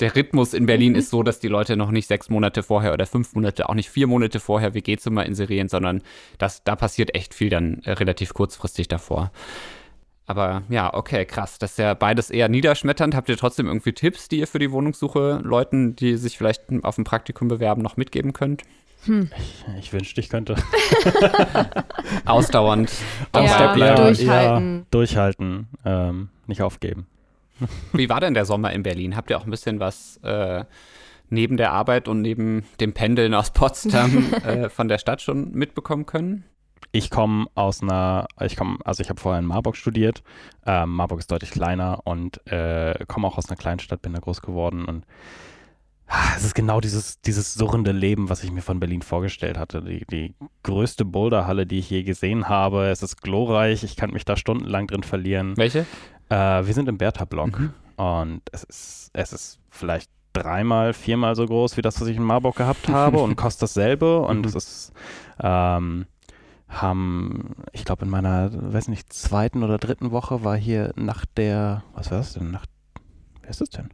der 0.00 0.16
Rhythmus 0.16 0.52
in 0.52 0.66
Berlin 0.66 0.96
ist 0.96 1.10
so, 1.10 1.22
dass 1.22 1.38
die 1.38 1.46
Leute 1.46 1.76
noch 1.76 1.92
nicht 1.92 2.08
sechs 2.08 2.28
Monate 2.28 2.64
vorher 2.64 2.92
oder 2.92 3.06
fünf 3.06 3.36
Monate, 3.36 3.68
auch 3.68 3.74
nicht 3.74 3.88
vier 3.88 4.08
Monate 4.08 4.40
vorher 4.40 4.74
WG-Zimmer 4.74 5.24
inserieren, 5.24 5.68
sondern 5.68 6.02
das, 6.38 6.64
da 6.64 6.74
passiert 6.74 7.14
echt 7.14 7.34
viel 7.34 7.50
dann 7.50 7.82
äh, 7.84 7.92
relativ 7.92 8.34
kurzfristig 8.34 8.88
davor. 8.88 9.30
Aber 10.26 10.64
ja, 10.70 10.92
okay, 10.92 11.24
krass. 11.24 11.58
Das 11.60 11.72
ist 11.72 11.78
ja 11.78 11.94
beides 11.94 12.30
eher 12.30 12.48
niederschmetternd. 12.48 13.14
Habt 13.14 13.28
ihr 13.28 13.36
trotzdem 13.36 13.68
irgendwie 13.68 13.92
Tipps, 13.92 14.26
die 14.26 14.40
ihr 14.40 14.48
für 14.48 14.58
die 14.58 14.72
Wohnungssuche 14.72 15.40
Leuten, 15.44 15.94
die 15.94 16.16
sich 16.16 16.36
vielleicht 16.36 16.64
auf 16.82 16.98
ein 16.98 17.04
Praktikum 17.04 17.46
bewerben, 17.46 17.80
noch 17.80 17.96
mitgeben 17.96 18.32
könnt? 18.32 18.64
Hm. 19.04 19.30
Ich, 19.38 19.64
ich, 19.78 19.92
wünschte, 19.92 20.20
ich 20.20 20.30
könnte. 20.30 20.56
Ausdauernd. 22.26 22.90
Ja, 23.32 23.76
ja, 23.76 23.94
durchhalten. 23.94 24.78
Ja, 24.78 24.86
durchhalten. 24.90 25.68
Ähm, 25.84 26.28
nicht 26.48 26.60
aufgeben. 26.60 27.06
Wie 27.92 28.08
war 28.08 28.20
denn 28.20 28.34
der 28.34 28.44
Sommer 28.44 28.72
in 28.72 28.82
Berlin? 28.82 29.16
Habt 29.16 29.30
ihr 29.30 29.38
auch 29.38 29.44
ein 29.44 29.50
bisschen 29.50 29.80
was 29.80 30.18
äh, 30.22 30.64
neben 31.30 31.56
der 31.56 31.72
Arbeit 31.72 32.08
und 32.08 32.22
neben 32.22 32.64
dem 32.80 32.92
Pendeln 32.92 33.34
aus 33.34 33.52
Potsdam 33.52 34.32
äh, 34.44 34.68
von 34.68 34.88
der 34.88 34.98
Stadt 34.98 35.22
schon 35.22 35.52
mitbekommen 35.52 36.06
können? 36.06 36.44
Ich 36.92 37.10
komme 37.10 37.46
aus 37.54 37.82
einer, 37.82 38.26
ich 38.40 38.56
komme, 38.56 38.78
also 38.84 39.02
ich 39.02 39.10
habe 39.10 39.20
vorher 39.20 39.40
in 39.40 39.46
Marburg 39.46 39.76
studiert. 39.76 40.22
Ähm, 40.64 40.90
Marburg 40.90 41.18
ist 41.18 41.30
deutlich 41.30 41.50
kleiner 41.50 42.00
und 42.04 42.46
äh, 42.46 43.04
komme 43.06 43.26
auch 43.26 43.36
aus 43.36 43.48
einer 43.48 43.56
Kleinstadt, 43.56 44.00
bin 44.00 44.14
da 44.14 44.20
groß 44.20 44.40
geworden 44.40 44.84
und 44.84 45.04
ah, 46.06 46.32
es 46.36 46.44
ist 46.44 46.54
genau 46.54 46.80
dieses, 46.80 47.20
dieses 47.20 47.54
surrende 47.54 47.92
Leben, 47.92 48.30
was 48.30 48.42
ich 48.42 48.50
mir 48.50 48.62
von 48.62 48.80
Berlin 48.80 49.02
vorgestellt 49.02 49.58
hatte. 49.58 49.82
Die, 49.82 50.04
die 50.06 50.34
größte 50.62 51.04
Boulderhalle, 51.04 51.66
die 51.66 51.78
ich 51.78 51.90
je 51.90 52.02
gesehen 52.02 52.48
habe. 52.48 52.86
Es 52.86 53.02
ist 53.02 53.20
glorreich, 53.20 53.84
ich 53.84 53.96
kann 53.96 54.10
mich 54.10 54.24
da 54.24 54.36
stundenlang 54.36 54.86
drin 54.86 55.02
verlieren. 55.02 55.56
Welche? 55.56 55.86
Äh, 56.28 56.66
wir 56.66 56.74
sind 56.74 56.88
im 56.88 56.98
Bertha-Block 56.98 57.58
mhm. 57.58 57.74
und 57.96 58.42
es 58.52 58.64
ist, 58.64 59.10
es 59.12 59.32
ist 59.32 59.60
vielleicht 59.70 60.10
dreimal, 60.32 60.92
viermal 60.92 61.34
so 61.34 61.46
groß 61.46 61.76
wie 61.76 61.82
das, 61.82 62.00
was 62.00 62.08
ich 62.08 62.16
in 62.16 62.22
Marburg 62.22 62.56
gehabt 62.56 62.88
habe 62.88 63.18
und 63.18 63.36
kostet 63.36 63.62
dasselbe 63.62 64.20
und 64.20 64.40
mhm. 64.40 64.44
es 64.44 64.54
ist 64.54 64.92
ähm, 65.40 66.06
haben, 66.68 67.54
ich 67.72 67.84
glaube 67.84 68.04
in 68.04 68.10
meiner, 68.10 68.50
weiß 68.52 68.88
nicht, 68.88 69.12
zweiten 69.12 69.62
oder 69.62 69.78
dritten 69.78 70.10
Woche 70.10 70.44
war 70.44 70.56
hier 70.56 70.92
nach 70.96 71.24
der, 71.24 71.82
was 71.94 72.10
war 72.10 72.18
das 72.18 72.34
denn, 72.34 72.50
nach, 72.50 72.66
wer 73.40 73.50
ist 73.50 73.60
das 73.60 73.70
denn? 73.70 73.88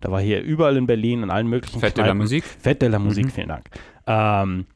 Da 0.00 0.10
war 0.10 0.20
hier 0.20 0.42
überall 0.42 0.76
in 0.76 0.86
Berlin 0.86 1.22
in 1.22 1.30
allen 1.30 1.46
möglichen 1.46 1.80
Fett 1.80 1.96
de 1.96 2.04
la 2.04 2.14
Musik. 2.14 2.44
Fett 2.44 2.82
de 2.82 2.88
la 2.88 2.98
Musik, 2.98 3.26
mhm. 3.26 3.30
vielen 3.30 3.48
Dank. 3.48 3.70
Ähm, 4.06 4.66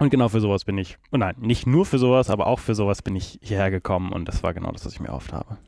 und 0.00 0.10
genau 0.10 0.28
für 0.28 0.40
sowas 0.40 0.64
bin 0.64 0.78
ich, 0.78 0.98
oh 1.10 1.16
nein, 1.16 1.34
nicht 1.38 1.66
nur 1.66 1.84
für 1.84 1.98
sowas, 1.98 2.30
aber 2.30 2.46
auch 2.46 2.60
für 2.60 2.74
sowas 2.74 3.02
bin 3.02 3.16
ich 3.16 3.38
hierher 3.42 3.70
gekommen 3.70 4.12
und 4.12 4.26
das 4.26 4.42
war 4.42 4.54
genau 4.54 4.70
das, 4.70 4.86
was 4.86 4.92
ich 4.92 5.00
mir 5.00 5.12
oft 5.12 5.32
habe. 5.32 5.58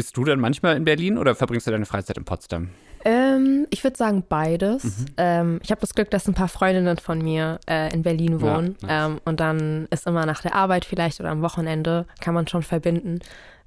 Bist 0.00 0.16
du 0.16 0.24
denn 0.24 0.40
manchmal 0.40 0.78
in 0.78 0.86
Berlin 0.86 1.18
oder 1.18 1.34
verbringst 1.34 1.66
du 1.66 1.72
deine 1.72 1.84
Freizeit 1.84 2.16
in 2.16 2.24
Potsdam? 2.24 2.70
Ähm, 3.04 3.66
ich 3.68 3.84
würde 3.84 3.98
sagen 3.98 4.24
beides. 4.26 4.82
Mhm. 4.82 5.06
Ähm, 5.18 5.60
ich 5.62 5.70
habe 5.70 5.82
das 5.82 5.92
Glück, 5.92 6.10
dass 6.10 6.26
ein 6.26 6.32
paar 6.32 6.48
Freundinnen 6.48 6.96
von 6.96 7.18
mir 7.18 7.60
äh, 7.68 7.92
in 7.92 8.00
Berlin 8.00 8.40
wohnen. 8.40 8.76
Ja, 8.80 8.86
nice. 8.86 9.10
ähm, 9.10 9.20
und 9.26 9.40
dann 9.40 9.88
ist 9.90 10.06
immer 10.06 10.24
nach 10.24 10.40
der 10.40 10.54
Arbeit 10.54 10.86
vielleicht 10.86 11.20
oder 11.20 11.28
am 11.28 11.42
Wochenende, 11.42 12.06
kann 12.22 12.32
man 12.32 12.48
schon 12.48 12.62
verbinden. 12.62 13.18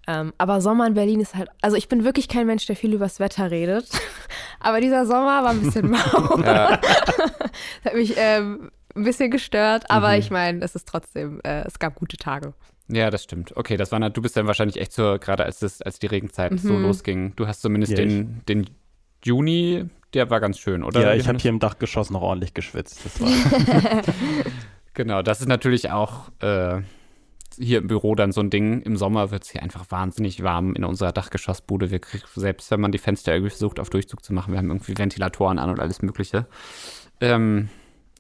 Ähm, 0.07 0.33
aber 0.39 0.59
Sommer 0.59 0.87
in 0.87 0.95
Berlin 0.95 1.19
ist 1.19 1.35
halt, 1.35 1.49
also 1.61 1.77
ich 1.77 1.87
bin 1.87 2.03
wirklich 2.03 2.27
kein 2.27 2.47
Mensch, 2.47 2.65
der 2.65 2.77
viel 2.77 2.93
übers 2.93 3.19
Wetter 3.19 3.51
redet. 3.51 3.85
aber 4.59 4.81
dieser 4.81 5.05
Sommer 5.05 5.43
war 5.43 5.51
ein 5.51 5.61
bisschen 5.61 5.91
mau. 5.91 5.97
das 6.37 6.81
hat 7.85 7.93
mich 7.93 8.15
ähm, 8.17 8.71
ein 8.95 9.03
bisschen 9.03 9.29
gestört, 9.29 9.83
aber 9.91 10.13
mhm. 10.13 10.19
ich 10.19 10.31
meine, 10.31 10.65
es 10.65 10.73
ist 10.73 10.87
trotzdem, 10.87 11.41
äh, 11.43 11.61
es 11.67 11.77
gab 11.77 11.93
gute 11.93 12.17
Tage. 12.17 12.55
Ja, 12.87 13.09
das 13.09 13.23
stimmt. 13.23 13.55
Okay, 13.55 13.77
das 13.77 13.91
war 13.91 14.09
du 14.09 14.21
bist 14.21 14.35
dann 14.35 14.47
wahrscheinlich 14.47 14.79
echt 14.79 14.91
so, 14.91 15.17
gerade 15.19 15.45
als 15.45 15.59
das, 15.59 15.81
als 15.81 15.99
die 15.99 16.07
Regenzeit 16.07 16.51
mhm. 16.51 16.57
so 16.57 16.77
losging. 16.77 17.33
Du 17.35 17.47
hast 17.47 17.61
zumindest 17.61 17.93
ja, 17.93 17.99
den, 17.99 18.41
den 18.47 18.69
Juni, 19.23 19.85
der 20.13 20.29
war 20.29 20.39
ganz 20.39 20.59
schön, 20.59 20.83
oder? 20.83 21.01
Ja, 21.01 21.13
ich 21.13 21.27
habe 21.27 21.39
hier 21.39 21.49
im 21.49 21.59
Dachgeschoss 21.59 22.09
noch 22.09 22.21
ordentlich 22.21 22.53
geschwitzt. 22.53 23.01
Das 23.05 23.19
genau, 24.93 25.21
das 25.21 25.41
ist 25.41 25.47
natürlich 25.47 25.91
auch 25.91 26.29
äh, 26.39 26.81
hier 27.57 27.79
im 27.79 27.87
Büro 27.87 28.15
dann 28.15 28.31
so 28.31 28.41
ein 28.41 28.49
Ding. 28.49 28.81
Im 28.81 28.97
Sommer 28.97 29.31
wird 29.31 29.43
es 29.43 29.49
hier 29.49 29.63
einfach 29.63 29.85
wahnsinnig 29.89 30.43
warm 30.43 30.75
in 30.75 30.83
unserer 30.83 31.11
Dachgeschossbude. 31.11 31.91
Wir 31.91 31.99
kriegen, 31.99 32.23
selbst 32.35 32.69
wenn 32.71 32.81
man 32.81 32.91
die 32.91 32.97
Fenster 32.97 33.33
irgendwie 33.33 33.51
versucht, 33.51 33.79
auf 33.79 33.89
Durchzug 33.89 34.23
zu 34.23 34.33
machen, 34.33 34.53
wir 34.53 34.59
haben 34.59 34.69
irgendwie 34.69 34.97
Ventilatoren 34.97 35.59
an 35.59 35.69
und 35.69 35.79
alles 35.79 36.01
Mögliche. 36.01 36.47
Ähm, 37.21 37.69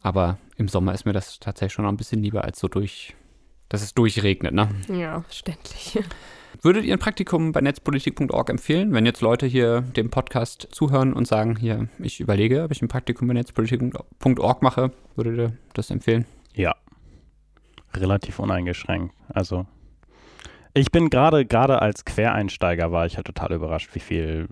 aber 0.01 0.37
im 0.57 0.67
Sommer 0.67 0.93
ist 0.93 1.05
mir 1.05 1.13
das 1.13 1.39
tatsächlich 1.39 1.73
schon 1.73 1.85
noch 1.85 1.91
ein 1.91 1.97
bisschen 1.97 2.21
lieber 2.21 2.43
als 2.43 2.59
so 2.59 2.67
durch, 2.67 3.15
dass 3.69 3.81
es 3.81 3.93
durchregnet, 3.93 4.53
ne? 4.53 4.69
Ja, 4.87 5.21
verständlich. 5.21 5.99
Würdet 6.61 6.85
ihr 6.85 6.93
ein 6.93 6.99
Praktikum 6.99 7.51
bei 7.51 7.61
netzpolitik.org 7.61 8.49
empfehlen, 8.49 8.93
wenn 8.93 9.05
jetzt 9.05 9.21
Leute 9.21 9.45
hier 9.45 9.81
dem 9.81 10.09
Podcast 10.09 10.67
zuhören 10.71 11.11
und 11.11 11.27
sagen, 11.27 11.57
hier, 11.57 11.89
ich 11.99 12.21
überlege, 12.21 12.63
ob 12.63 12.71
ich 12.71 12.81
ein 12.81 12.87
Praktikum 12.87 13.27
bei 13.27 13.33
netzpolitik.org 13.33 14.61
mache, 14.61 14.91
würdet 15.15 15.37
ihr 15.37 15.57
das 15.73 15.89
empfehlen? 15.89 16.25
Ja. 16.53 16.75
Relativ 17.93 18.39
uneingeschränkt. 18.39 19.13
Also 19.27 19.65
ich 20.73 20.91
bin 20.91 21.09
gerade, 21.09 21.45
gerade 21.45 21.81
als 21.81 22.05
Quereinsteiger 22.05 22.91
war 22.91 23.05
ich 23.05 23.17
halt 23.17 23.27
total 23.27 23.53
überrascht, 23.53 23.89
wie 23.93 23.99
viel, 23.99 24.47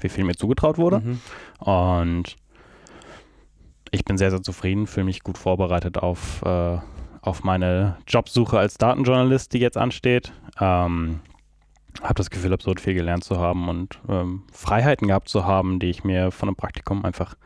wie 0.00 0.08
viel 0.08 0.24
mir 0.24 0.36
zugetraut 0.36 0.78
wurde. 0.78 1.00
Mhm. 1.00 1.20
Und 1.58 2.36
ich 3.90 4.04
bin 4.04 4.18
sehr, 4.18 4.30
sehr 4.30 4.42
zufrieden, 4.42 4.86
fühle 4.86 5.06
mich 5.06 5.22
gut 5.22 5.38
vorbereitet 5.38 5.98
auf, 5.98 6.42
äh, 6.42 6.78
auf 7.22 7.44
meine 7.44 7.96
Jobsuche 8.06 8.58
als 8.58 8.74
Datenjournalist, 8.74 9.52
die 9.52 9.58
jetzt 9.58 9.78
ansteht. 9.78 10.32
Ähm, 10.60 11.20
habe 12.02 12.14
das 12.14 12.30
Gefühl, 12.30 12.52
absurd 12.52 12.80
viel 12.80 12.94
gelernt 12.94 13.24
zu 13.24 13.38
haben 13.38 13.68
und 13.68 13.98
ähm, 14.08 14.42
Freiheiten 14.52 15.08
gehabt 15.08 15.28
zu 15.28 15.44
haben, 15.44 15.78
die 15.78 15.90
ich 15.90 16.04
mir 16.04 16.30
von 16.30 16.48
einem 16.48 16.56
Praktikum 16.56 17.04
einfach 17.04 17.36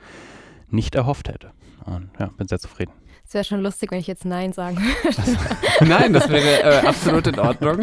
nicht 0.70 0.94
erhofft 0.94 1.28
hätte. 1.28 1.50
Und 1.84 2.10
ja, 2.18 2.26
bin 2.36 2.48
sehr 2.48 2.58
zufrieden. 2.58 2.92
Es 3.28 3.34
wäre 3.34 3.42
schon 3.42 3.60
lustig, 3.60 3.90
wenn 3.90 3.98
ich 3.98 4.06
jetzt 4.06 4.24
Nein 4.24 4.52
sagen 4.52 4.76
würde. 5.02 5.38
Nein, 5.84 6.12
das 6.12 6.28
wäre 6.28 6.62
äh, 6.62 6.86
absolut 6.86 7.26
in 7.26 7.38
Ordnung. 7.40 7.80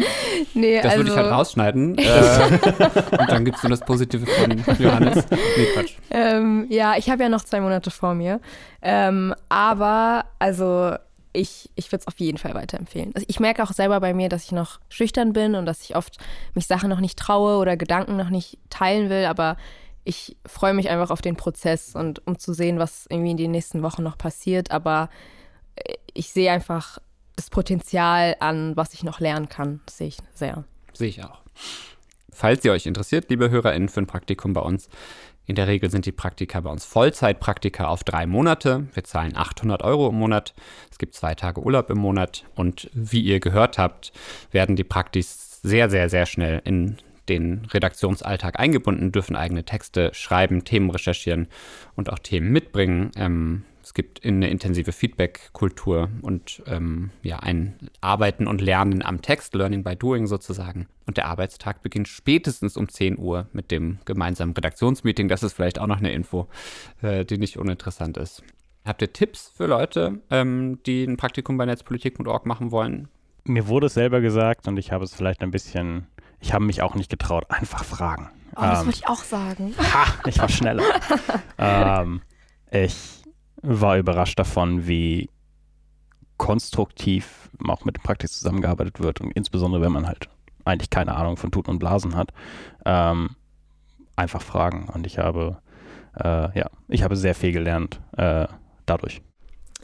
Nee, 0.54 0.76
das 0.76 0.86
also 0.92 0.96
würde 0.98 1.10
ich 1.10 1.16
halt 1.16 1.30
rausschneiden. 1.30 1.98
äh, 1.98 3.18
und 3.18 3.30
dann 3.30 3.44
gibt 3.44 3.58
es 3.58 3.62
nur 3.62 3.70
das 3.70 3.80
Positive 3.80 4.24
von 4.26 4.64
Johannes. 4.78 5.26
Nee, 5.30 5.66
Quatsch. 5.74 5.92
Ähm, 6.10 6.66
ja, 6.70 6.96
ich 6.96 7.10
habe 7.10 7.24
ja 7.24 7.28
noch 7.28 7.44
zwei 7.44 7.60
Monate 7.60 7.90
vor 7.90 8.14
mir. 8.14 8.40
Ähm, 8.80 9.34
aber, 9.50 10.24
also 10.38 10.94
ich, 11.34 11.68
ich 11.74 11.92
würde 11.92 12.02
es 12.02 12.06
auf 12.06 12.18
jeden 12.18 12.38
Fall 12.38 12.54
weiterempfehlen. 12.54 13.12
Also 13.14 13.26
ich 13.28 13.40
merke 13.40 13.62
auch 13.62 13.72
selber 13.72 14.00
bei 14.00 14.14
mir, 14.14 14.28
dass 14.28 14.44
ich 14.44 14.52
noch 14.52 14.80
schüchtern 14.88 15.32
bin 15.32 15.54
und 15.54 15.66
dass 15.66 15.82
ich 15.82 15.96
oft 15.96 16.18
mich 16.54 16.66
Sachen 16.66 16.88
noch 16.88 17.00
nicht 17.00 17.18
traue 17.18 17.58
oder 17.58 17.76
Gedanken 17.76 18.16
noch 18.16 18.30
nicht 18.30 18.58
teilen 18.70 19.10
will, 19.10 19.26
aber 19.26 19.56
ich 20.04 20.36
freue 20.46 20.74
mich 20.74 20.90
einfach 20.90 21.10
auf 21.10 21.22
den 21.22 21.36
Prozess 21.36 21.94
und 21.94 22.26
um 22.26 22.38
zu 22.38 22.52
sehen, 22.52 22.78
was 22.78 23.06
irgendwie 23.08 23.32
in 23.32 23.36
den 23.36 23.50
nächsten 23.50 23.82
Wochen 23.82 24.02
noch 24.02 24.16
passiert. 24.16 24.70
Aber 24.70 25.10
äh, 25.76 25.94
ich 26.12 26.30
sehe 26.30 26.52
einfach 26.52 26.98
das 27.36 27.50
Potenzial 27.50 28.36
an, 28.38 28.76
was 28.76 28.94
ich 28.94 29.02
noch 29.02 29.18
lernen 29.18 29.48
kann. 29.48 29.80
Das 29.86 29.98
sehe 29.98 30.08
ich 30.08 30.18
sehr. 30.34 30.64
Sehe 30.92 31.08
ich 31.08 31.24
auch. 31.24 31.40
Falls 32.30 32.64
ihr 32.64 32.72
euch 32.72 32.86
interessiert, 32.86 33.30
liebe 33.30 33.50
HörerInnen, 33.50 33.88
für 33.88 34.00
ein 34.00 34.06
Praktikum 34.06 34.52
bei 34.52 34.60
uns, 34.60 34.88
in 35.46 35.56
der 35.56 35.66
Regel 35.66 35.90
sind 35.90 36.06
die 36.06 36.12
Praktika 36.12 36.60
bei 36.60 36.70
uns 36.70 36.84
Vollzeitpraktika 36.84 37.86
auf 37.86 38.02
drei 38.02 38.26
Monate. 38.26 38.86
Wir 38.94 39.04
zahlen 39.04 39.36
800 39.36 39.82
Euro 39.82 40.08
im 40.08 40.16
Monat. 40.16 40.54
Es 40.90 40.98
gibt 40.98 41.14
zwei 41.14 41.34
Tage 41.34 41.60
Urlaub 41.60 41.90
im 41.90 41.98
Monat. 41.98 42.44
Und 42.54 42.90
wie 42.94 43.20
ihr 43.20 43.40
gehört 43.40 43.78
habt, 43.78 44.12
werden 44.52 44.76
die 44.76 44.84
Praktis 44.84 45.60
sehr, 45.62 45.90
sehr, 45.90 46.08
sehr 46.08 46.26
schnell 46.26 46.62
in 46.64 46.96
den 47.28 47.66
Redaktionsalltag 47.66 48.58
eingebunden, 48.58 49.12
dürfen 49.12 49.36
eigene 49.36 49.64
Texte 49.64 50.12
schreiben, 50.12 50.64
Themen 50.64 50.90
recherchieren 50.90 51.48
und 51.94 52.10
auch 52.10 52.18
Themen 52.18 52.50
mitbringen. 52.50 53.10
Ähm, 53.16 53.64
es 53.84 53.92
gibt 53.92 54.24
eine 54.24 54.48
intensive 54.48 54.92
Feedback-Kultur 54.92 56.08
und 56.22 56.62
ähm, 56.66 57.10
ja, 57.22 57.40
ein 57.40 57.74
Arbeiten 58.00 58.46
und 58.46 58.62
Lernen 58.62 59.04
am 59.04 59.20
Text, 59.20 59.54
Learning 59.54 59.84
by 59.84 59.94
Doing 59.94 60.26
sozusagen. 60.26 60.88
Und 61.04 61.18
der 61.18 61.26
Arbeitstag 61.26 61.82
beginnt 61.82 62.08
spätestens 62.08 62.78
um 62.78 62.88
10 62.88 63.18
Uhr 63.18 63.46
mit 63.52 63.70
dem 63.70 63.98
gemeinsamen 64.06 64.54
Redaktionsmeeting. 64.54 65.28
Das 65.28 65.42
ist 65.42 65.52
vielleicht 65.52 65.78
auch 65.78 65.86
noch 65.86 65.98
eine 65.98 66.12
Info, 66.12 66.48
äh, 67.02 67.26
die 67.26 67.36
nicht 67.36 67.58
uninteressant 67.58 68.16
ist. 68.16 68.42
Habt 68.86 69.02
ihr 69.02 69.12
Tipps 69.12 69.52
für 69.54 69.66
Leute, 69.66 70.22
ähm, 70.30 70.78
die 70.86 71.04
ein 71.04 71.18
Praktikum 71.18 71.58
bei 71.58 71.66
netzpolitik.org 71.66 72.46
machen 72.46 72.70
wollen? 72.70 73.08
Mir 73.44 73.68
wurde 73.68 73.88
es 73.88 73.94
selber 73.94 74.22
gesagt 74.22 74.66
und 74.66 74.78
ich 74.78 74.92
habe 74.92 75.04
es 75.04 75.14
vielleicht 75.14 75.42
ein 75.42 75.50
bisschen, 75.50 76.06
ich 76.40 76.54
habe 76.54 76.64
mich 76.64 76.80
auch 76.80 76.94
nicht 76.94 77.10
getraut, 77.10 77.44
einfach 77.50 77.84
fragen. 77.84 78.30
Oh, 78.56 78.62
das 78.62 78.80
ähm, 78.80 78.86
würde 78.86 78.96
ich 78.96 79.06
auch 79.06 79.22
sagen. 79.22 79.74
Ha, 79.78 80.06
ich 80.26 80.38
war 80.38 80.48
schneller. 80.48 80.84
ähm, 81.58 82.22
ich 82.70 83.23
war 83.64 83.98
überrascht 83.98 84.38
davon, 84.38 84.86
wie 84.86 85.30
konstruktiv 86.36 87.50
auch 87.66 87.84
mit 87.84 87.96
dem 87.96 88.02
Praktik 88.02 88.30
zusammengearbeitet 88.30 89.00
wird 89.00 89.20
und 89.20 89.30
insbesondere, 89.32 89.82
wenn 89.82 89.92
man 89.92 90.06
halt 90.06 90.28
eigentlich 90.64 90.90
keine 90.90 91.14
Ahnung 91.16 91.36
von 91.36 91.50
Tuten 91.50 91.70
und 91.70 91.78
Blasen 91.78 92.16
hat, 92.16 92.32
ähm, 92.84 93.36
einfach 94.16 94.42
fragen. 94.42 94.88
Und 94.92 95.06
ich 95.06 95.18
habe 95.18 95.58
äh, 96.16 96.58
ja, 96.58 96.70
ich 96.88 97.02
habe 97.02 97.16
sehr 97.16 97.34
viel 97.34 97.52
gelernt 97.52 98.00
äh, 98.16 98.46
dadurch. 98.86 99.22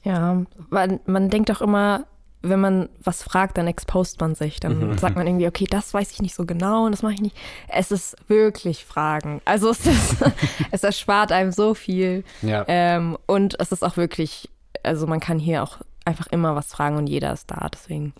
Ja, 0.03 0.43
man, 0.71 1.01
man 1.07 1.29
denkt 1.29 1.51
doch 1.51 1.61
immer, 1.61 2.07
wenn 2.43 2.61
man 2.61 2.89
was 3.03 3.23
fragt, 3.23 3.59
dann 3.59 3.67
expost 3.67 4.21
man 4.21 4.35
sich. 4.35 4.61
Dann 4.61 4.91
mhm. 4.91 4.99
sagt 4.99 5.17
man 5.17 5.27
irgendwie, 5.27 5.47
okay, 5.47 5.67
das 5.69 5.93
weiß 5.93 6.11
ich 6.11 6.23
nicht 6.23 6.35
so 6.35 6.47
genau 6.47 6.87
und 6.87 6.93
das 6.93 7.03
mache 7.03 7.15
ich 7.15 7.21
nicht. 7.21 7.37
Es 7.69 7.91
ist 7.91 8.17
wirklich 8.29 8.85
Fragen. 8.85 9.43
Also 9.45 9.71
es, 9.71 9.87
ist, 9.87 10.17
es 10.71 10.83
erspart 10.83 11.33
einem 11.33 11.53
so 11.53 11.75
viel. 11.75 12.25
Ja. 12.43 12.65
Ähm, 12.67 13.19
und 13.27 13.59
es 13.61 13.73
ist 13.73 13.85
auch 13.85 13.97
wirklich, 13.97 14.49
also 14.83 15.07
man 15.07 15.21
kann 15.21 15.39
hier 15.39 15.63
auch 15.63 15.79
einfach 16.05 16.29
immer 16.29 16.55
was 16.55 16.69
fragen 16.69 16.97
und 16.97 17.07
jeder 17.09 17.33
ist 17.33 17.51
da. 17.51 17.69
Deswegen. 17.73 18.15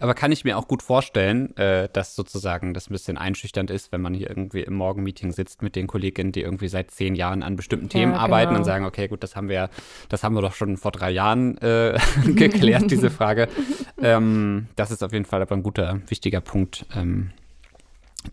Aber 0.00 0.14
kann 0.14 0.32
ich 0.32 0.44
mir 0.44 0.56
auch 0.56 0.68
gut 0.68 0.82
vorstellen, 0.82 1.56
äh, 1.56 1.88
dass 1.92 2.14
sozusagen 2.14 2.74
das 2.74 2.88
ein 2.88 2.92
bisschen 2.92 3.18
einschüchternd 3.18 3.70
ist, 3.70 3.92
wenn 3.92 4.00
man 4.00 4.14
hier 4.14 4.28
irgendwie 4.28 4.60
im 4.60 4.74
Morgenmeeting 4.74 5.32
sitzt 5.32 5.62
mit 5.62 5.76
den 5.76 5.86
Kolleginnen, 5.86 6.32
die 6.32 6.42
irgendwie 6.42 6.68
seit 6.68 6.90
zehn 6.90 7.14
Jahren 7.14 7.42
an 7.42 7.56
bestimmten 7.56 7.88
Themen 7.88 8.12
ja, 8.12 8.18
arbeiten 8.18 8.50
genau. 8.50 8.60
und 8.60 8.64
sagen, 8.64 8.84
okay, 8.84 9.08
gut, 9.08 9.22
das 9.22 9.36
haben 9.36 9.48
wir, 9.48 9.70
das 10.08 10.22
haben 10.22 10.34
wir 10.34 10.42
doch 10.42 10.54
schon 10.54 10.76
vor 10.76 10.92
drei 10.92 11.10
Jahren 11.10 11.58
äh, 11.58 11.98
geklärt, 12.26 12.90
diese 12.90 13.10
Frage. 13.10 13.48
Ähm, 14.00 14.68
das 14.76 14.92
ist 14.92 15.02
auf 15.02 15.12
jeden 15.12 15.24
Fall 15.24 15.42
aber 15.42 15.56
ein 15.56 15.64
guter, 15.64 16.00
wichtiger 16.06 16.40
Punkt, 16.40 16.86
ähm, 16.94 17.32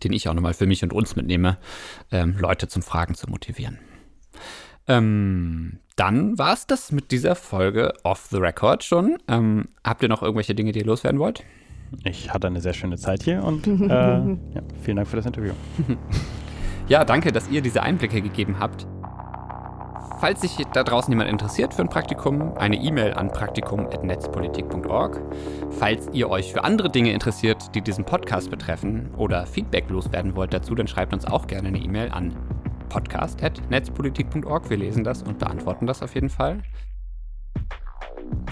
den 0.04 0.12
ich 0.12 0.28
auch 0.28 0.34
nochmal 0.34 0.54
für 0.54 0.66
mich 0.66 0.84
und 0.84 0.92
uns 0.92 1.16
mitnehme, 1.16 1.58
ähm, 2.12 2.36
Leute 2.38 2.68
zum 2.68 2.82
Fragen 2.82 3.16
zu 3.16 3.28
motivieren. 3.28 3.80
Ähm, 4.86 5.80
dann 5.96 6.38
war 6.38 6.52
es 6.52 6.66
das 6.66 6.92
mit 6.92 7.10
dieser 7.10 7.34
Folge 7.34 7.94
Off 8.02 8.28
the 8.30 8.36
Record 8.36 8.84
schon. 8.84 9.16
Ähm, 9.28 9.68
habt 9.82 10.02
ihr 10.02 10.08
noch 10.08 10.22
irgendwelche 10.22 10.54
Dinge, 10.54 10.72
die 10.72 10.80
ihr 10.80 10.86
loswerden 10.86 11.18
wollt? 11.18 11.42
Ich 12.04 12.32
hatte 12.32 12.46
eine 12.48 12.60
sehr 12.60 12.74
schöne 12.74 12.96
Zeit 12.96 13.22
hier 13.22 13.42
und 13.42 13.66
äh, 13.66 13.78
ja, 13.88 14.36
vielen 14.82 14.96
Dank 14.98 15.08
für 15.08 15.16
das 15.16 15.26
Interview. 15.26 15.52
ja, 16.88 17.04
danke, 17.04 17.32
dass 17.32 17.48
ihr 17.48 17.62
diese 17.62 17.82
Einblicke 17.82 18.20
gegeben 18.20 18.58
habt. 18.58 18.86
Falls 20.18 20.40
sich 20.40 20.56
da 20.72 20.82
draußen 20.82 21.12
jemand 21.12 21.28
interessiert 21.28 21.74
für 21.74 21.82
ein 21.82 21.90
Praktikum, 21.90 22.56
eine 22.56 22.76
E-Mail 22.76 23.12
an 23.14 23.28
praktikum.netzpolitik.org. 23.28 25.20
Falls 25.78 26.08
ihr 26.12 26.30
euch 26.30 26.52
für 26.52 26.64
andere 26.64 26.90
Dinge 26.90 27.12
interessiert, 27.12 27.74
die 27.74 27.82
diesen 27.82 28.04
Podcast 28.04 28.50
betreffen 28.50 29.10
oder 29.16 29.46
Feedback 29.46 29.90
loswerden 29.90 30.34
wollt 30.34 30.54
dazu, 30.54 30.74
dann 30.74 30.88
schreibt 30.88 31.12
uns 31.12 31.26
auch 31.26 31.46
gerne 31.46 31.68
eine 31.68 31.78
E-Mail 31.78 32.10
an 32.10 32.34
podcast.netzpolitik.org. 32.88 34.70
Wir 34.70 34.76
lesen 34.76 35.04
das 35.04 35.22
und 35.22 35.38
beantworten 35.38 35.86
das 35.86 36.02
auf 36.02 36.14
jeden 36.14 36.30
Fall. 36.30 36.62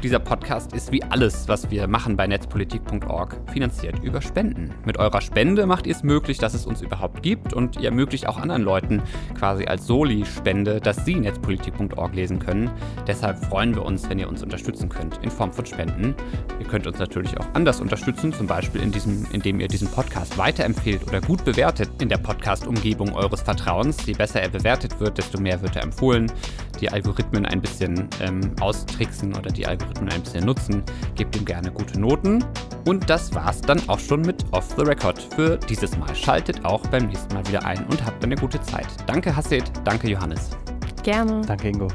Dieser 0.05 0.19
Podcast 0.19 0.75
ist 0.75 0.93
wie 0.93 1.03
alles, 1.03 1.49
was 1.49 1.71
wir 1.71 1.89
machen 1.89 2.15
bei 2.15 2.27
netzpolitik.org, 2.27 3.41
finanziert 3.51 4.05
über 4.05 4.21
Spenden. 4.21 4.75
Mit 4.85 4.99
eurer 4.99 5.23
Spende 5.23 5.65
macht 5.65 5.87
ihr 5.87 5.97
es 5.97 6.03
möglich, 6.03 6.37
dass 6.37 6.53
es 6.53 6.67
uns 6.67 6.83
überhaupt 6.83 7.23
gibt 7.23 7.55
und 7.55 7.79
ihr 7.79 7.87
ermöglicht 7.87 8.29
auch 8.29 8.37
anderen 8.37 8.61
Leuten 8.61 9.03
quasi 9.35 9.65
als 9.65 9.87
Soli-Spende, 9.87 10.83
dass 10.83 11.07
sie 11.07 11.15
netzpolitik.org 11.15 12.15
lesen 12.15 12.39
können. 12.39 12.71
Deshalb 13.07 13.43
freuen 13.47 13.75
wir 13.75 13.83
uns, 13.83 14.11
wenn 14.11 14.19
ihr 14.19 14.29
uns 14.29 14.43
unterstützen 14.43 14.91
könnt 14.91 15.21
in 15.23 15.31
Form 15.31 15.55
von 15.55 15.65
Spenden. 15.65 16.15
Ihr 16.61 16.67
könnt 16.67 16.87
uns 16.87 16.99
natürlich 16.99 17.39
auch 17.39 17.47
anders 17.55 17.81
unterstützen, 17.81 18.35
zum 18.35 18.47
Beispiel 18.47 18.83
in 18.83 18.93
diesem, 18.93 19.27
indem 19.33 19.59
ihr 19.59 19.69
diesen 19.69 19.89
Podcast 19.89 20.37
weiterempfehlt 20.37 21.09
oder 21.09 21.23
gut 21.23 21.47
bewertet 21.47 21.89
in 22.03 22.11
der 22.11 22.19
Podcast-Umgebung 22.19 23.15
eures 23.15 23.41
Vertrauens. 23.41 24.05
Je 24.05 24.13
besser 24.13 24.43
er 24.43 24.51
bewertet 24.51 25.01
wird, 25.01 25.17
desto 25.17 25.41
mehr 25.41 25.63
wird 25.63 25.77
er 25.77 25.83
empfohlen. 25.83 26.31
Die 26.85 26.91
Algorithmen 26.91 27.47
ein 27.47 27.63
bisschen 27.63 28.11
ähm, 28.21 28.53
austricksen 28.61 29.35
oder 29.35 29.51
die 29.51 29.67
Algorithmen 29.67 29.95
Algorithmen 29.95 30.13
ein 30.13 30.23
bisschen 30.23 30.45
nutzen. 30.45 30.83
Gebt 31.15 31.37
ihm 31.37 31.45
gerne 31.45 31.71
gute 31.71 31.99
Noten. 31.99 32.45
Und 32.87 33.09
das 33.09 33.35
war's 33.35 33.61
dann 33.61 33.81
auch 33.89 33.99
schon 33.99 34.21
mit 34.23 34.45
Off 34.53 34.75
the 34.77 34.83
Record 34.83 35.21
für 35.35 35.57
dieses 35.57 35.97
Mal. 35.97 36.15
Schaltet 36.15 36.65
auch 36.65 36.87
beim 36.89 37.07
nächsten 37.07 37.35
Mal 37.35 37.47
wieder 37.49 37.65
ein 37.65 37.85
und 37.87 38.05
habt 38.05 38.23
eine 38.23 38.37
gute 38.37 38.61
Zeit. 38.61 38.89
Danke 39.07 39.35
Hasset, 39.35 39.65
danke 39.85 40.11
Johannes. 40.11 40.51
Gerne. 41.03 41.43
Danke 41.47 41.69
Ingo. 41.69 41.89